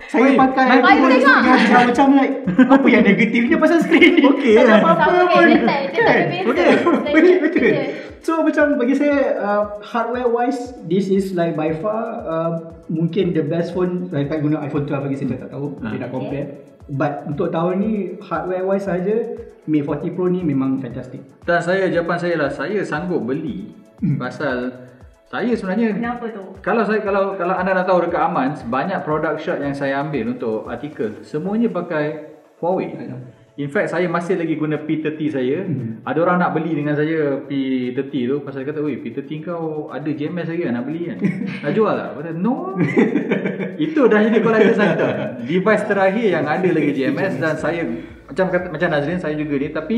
saya 0.08 0.30
pakai 0.36 0.66
iPhone 0.78 1.12
tengok. 1.12 1.40
macam, 1.42 1.82
macam 1.88 2.08
like 2.14 2.34
apa 2.76 2.88
yang 2.88 3.04
negatifnya 3.04 3.58
pasal 3.58 3.78
skrin 3.80 4.12
ni. 4.14 4.24
Okey 4.32 4.54
tak 4.54 4.64
ada 4.64 4.72
lah. 4.72 4.80
apa-apa 4.80 5.12
pun. 5.28 5.46
kan, 5.46 5.60
tak- 5.62 5.84
tak. 5.92 5.96
Tak 5.96 6.16
ada 6.16 6.72
Betul, 7.12 7.36
betul. 7.40 7.62
beza. 7.62 7.84
So 8.20 8.42
macam 8.42 8.66
bagi 8.76 8.96
saya 8.96 9.18
uh, 9.38 9.64
hardware 9.82 10.26
wise 10.28 10.58
this 10.84 11.08
is 11.08 11.34
like 11.34 11.54
by 11.54 11.70
far 11.72 12.02
uh, 12.22 12.52
mungkin 12.88 13.32
the 13.32 13.42
best 13.42 13.70
phone 13.72 14.10
saya 14.10 14.26
tak 14.26 14.42
guna 14.42 14.62
iPhone 14.62 14.84
12 14.84 15.06
lagi 15.06 15.16
saya 15.16 15.38
tak 15.40 15.52
tahu 15.52 15.78
Ah. 15.80 15.90
dia 15.90 16.00
nak 16.00 16.10
compare. 16.10 16.48
But 16.88 17.26
untuk 17.28 17.50
tahun 17.50 17.74
ni 17.80 17.92
hardware 18.20 18.62
wise 18.64 18.86
saja 18.86 19.14
Mate 19.66 19.82
40 19.84 20.14
Pro 20.14 20.26
ni 20.26 20.42
memang 20.42 20.78
fantastic. 20.78 21.26
Dan 21.42 21.58
saya, 21.58 21.90
jawapan 21.90 22.18
saya 22.20 22.36
lah, 22.36 22.50
saya 22.50 22.82
sanggup 22.82 23.22
beli 23.22 23.74
pasal 24.16 24.70
saya 25.26 25.52
sebenarnya 25.58 25.98
Kenapa 25.98 26.26
tu? 26.30 26.44
Kalau 26.62 26.86
saya 26.86 27.02
kalau 27.02 27.34
kalau 27.34 27.58
anda 27.58 27.74
nak 27.74 27.90
tahu 27.90 28.06
dekat 28.06 28.22
Amans 28.22 28.62
banyak 28.70 29.02
product 29.02 29.42
shot 29.42 29.58
yang 29.58 29.74
saya 29.74 30.06
ambil 30.06 30.38
untuk 30.38 30.70
artikel 30.70 31.26
semuanya 31.26 31.70
pakai 31.74 32.38
Huawei. 32.62 32.94
In 33.56 33.72
fact 33.72 33.96
saya 33.96 34.12
masih 34.12 34.36
lagi 34.36 34.60
guna 34.60 34.84
P30 34.84 35.20
saya. 35.32 35.64
Hmm. 35.64 36.04
Ada 36.04 36.20
orang 36.28 36.38
nak 36.44 36.52
beli 36.60 36.76
dengan 36.76 36.92
saya 36.92 37.40
P30 37.48 38.14
tu 38.28 38.36
pasal 38.44 38.68
dia 38.68 38.76
kata, 38.76 38.84
"Oi, 38.84 39.00
P30 39.00 39.32
kau 39.48 39.88
ada 39.88 40.08
JMS 40.12 40.52
lagi 40.52 40.62
kan 40.68 40.76
nak 40.76 40.86
beli 40.86 41.02
kan?" 41.08 41.18
nak 41.64 41.72
jual 41.72 41.94
tak? 41.96 42.10
Kata, 42.20 42.32
"No." 42.36 42.76
Itu 43.88 44.12
dah 44.12 44.20
jadi 44.28 44.40
collector 44.44 44.76
center. 44.76 45.10
Device 45.48 45.84
terakhir 45.88 46.28
yang 46.36 46.46
ada 46.48 46.68
lagi 46.68 46.92
JMS 46.92 47.40
dan 47.40 47.56
saya 47.56 47.88
macam 48.28 48.46
kata 48.52 48.68
macam 48.68 48.88
Nazrin 48.92 49.20
saya 49.24 49.36
juga 49.40 49.56
ni 49.56 49.70
tapi 49.72 49.98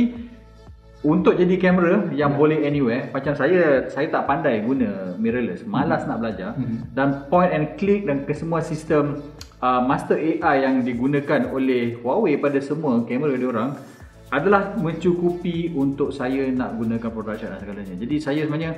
untuk 1.07 1.39
jadi 1.39 1.55
kamera 1.55 2.11
yang 2.11 2.35
boleh 2.35 2.67
anywhere 2.67 3.07
macam 3.15 3.31
saya 3.31 3.87
saya 3.87 4.11
tak 4.11 4.27
pandai 4.27 4.59
guna 4.59 5.15
mirrorless. 5.15 5.63
Malas 5.63 6.03
nak 6.03 6.19
belajar. 6.19 6.51
Hmm. 6.59 6.83
dan 6.91 7.23
point 7.31 7.47
and 7.55 7.79
click 7.79 8.03
dan 8.03 8.27
ke 8.27 8.35
semua 8.35 8.59
sistem 8.59 9.23
uh, 9.63 9.79
master 9.79 10.19
AI 10.19 10.67
yang 10.67 10.83
digunakan 10.83 11.47
oleh 11.55 11.95
Huawei 12.03 12.35
pada 12.35 12.59
semua 12.59 12.99
kamera 13.07 13.39
dia 13.39 13.47
orang 13.47 13.79
adalah 14.27 14.75
mencukupi 14.75 15.71
untuk 15.71 16.11
saya 16.11 16.51
nak 16.51 16.75
gunakan 16.75 17.07
production 17.07 17.55
dan 17.55 17.59
segalanya. 17.63 17.95
Jadi 17.95 18.15
saya 18.19 18.43
sebenarnya 18.43 18.75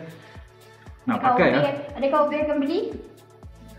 nak 1.10 1.18
Adakah 1.18 1.34
pakai 1.34 1.50
lah 1.50 1.64
Adakah 1.98 2.20
Ubi 2.30 2.36
akan 2.46 2.58
beli? 2.62 2.80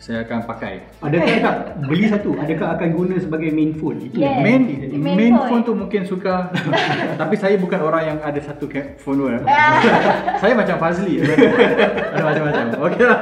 Saya 0.00 0.24
akan 0.24 0.48
pakai. 0.48 0.80
Adakah 1.04 1.28
tak 1.44 1.56
beli 1.84 2.08
satu? 2.08 2.32
Adakah 2.40 2.72
akan 2.72 2.88
guna 2.96 3.14
sebagai 3.20 3.52
main 3.52 3.76
phone? 3.76 4.00
Itu 4.00 4.16
Yes. 4.16 4.32
yang 4.32 4.40
main. 4.40 4.62
Main 4.96 5.16
main 5.16 5.34
phone. 5.36 5.48
phone. 5.48 5.62
Tu 5.68 5.72
mungkin 5.76 6.02
suka. 6.08 6.48
Tapi 7.20 7.34
saya 7.36 7.60
bukan 7.60 7.80
orang 7.84 8.02
yang 8.08 8.18
ada 8.24 8.40
satu 8.40 8.64
phone 8.96 9.20
pun 9.20 9.44
saya 10.40 10.56
macam 10.56 10.80
Fazli. 10.80 11.20
Ada 11.20 12.22
macam-macam. 12.24 12.64
Okey 12.88 13.04
lah. 13.04 13.20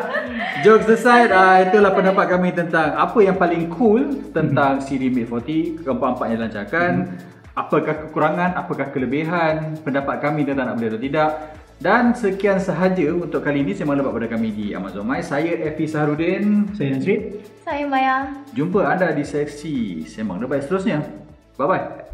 Jokes 0.63 0.87
aside 0.87 1.35
uh, 1.35 1.67
itulah 1.67 1.91
pendapat 1.91 2.31
kami 2.31 2.55
tentang 2.55 2.95
apa 2.95 3.19
yang 3.27 3.35
paling 3.35 3.67
cool 3.75 4.31
tentang 4.31 4.79
CD 4.79 5.11
Mate 5.11 5.27
40 5.27 5.83
keempat-empatnya 5.83 6.37
lancarkan. 6.47 6.93
Apakah 7.59 8.07
kekurangan? 8.07 8.55
Apakah 8.55 8.95
kelebihan? 8.95 9.83
Pendapat 9.83 10.23
kami 10.23 10.47
tentang 10.47 10.71
nak 10.71 10.79
beli 10.79 10.95
atau 10.95 11.03
tidak 11.03 11.31
dan 11.79 12.15
sekian 12.15 12.59
sahaja 12.59 13.15
untuk 13.15 13.43
kali 13.43 13.63
ini. 13.63 13.75
Sembang 13.75 13.99
lebat 14.03 14.15
pada 14.15 14.29
kami 14.31 14.51
di 14.51 14.67
Amazon 14.75 15.07
My. 15.07 15.23
Saya 15.23 15.55
Efi 15.71 15.87
Saharudin. 15.87 16.75
Saya 16.75 16.99
Nazrin. 16.99 17.39
Saya 17.63 17.85
Maya. 17.85 18.17
jumpa 18.57 18.81
anda 18.81 19.13
di 19.13 19.23
seksi 19.23 20.09
sembang 20.09 20.41
lebat 20.41 20.65
seterusnya. 20.65 21.05
Bye 21.61 21.69
bye 21.69 22.08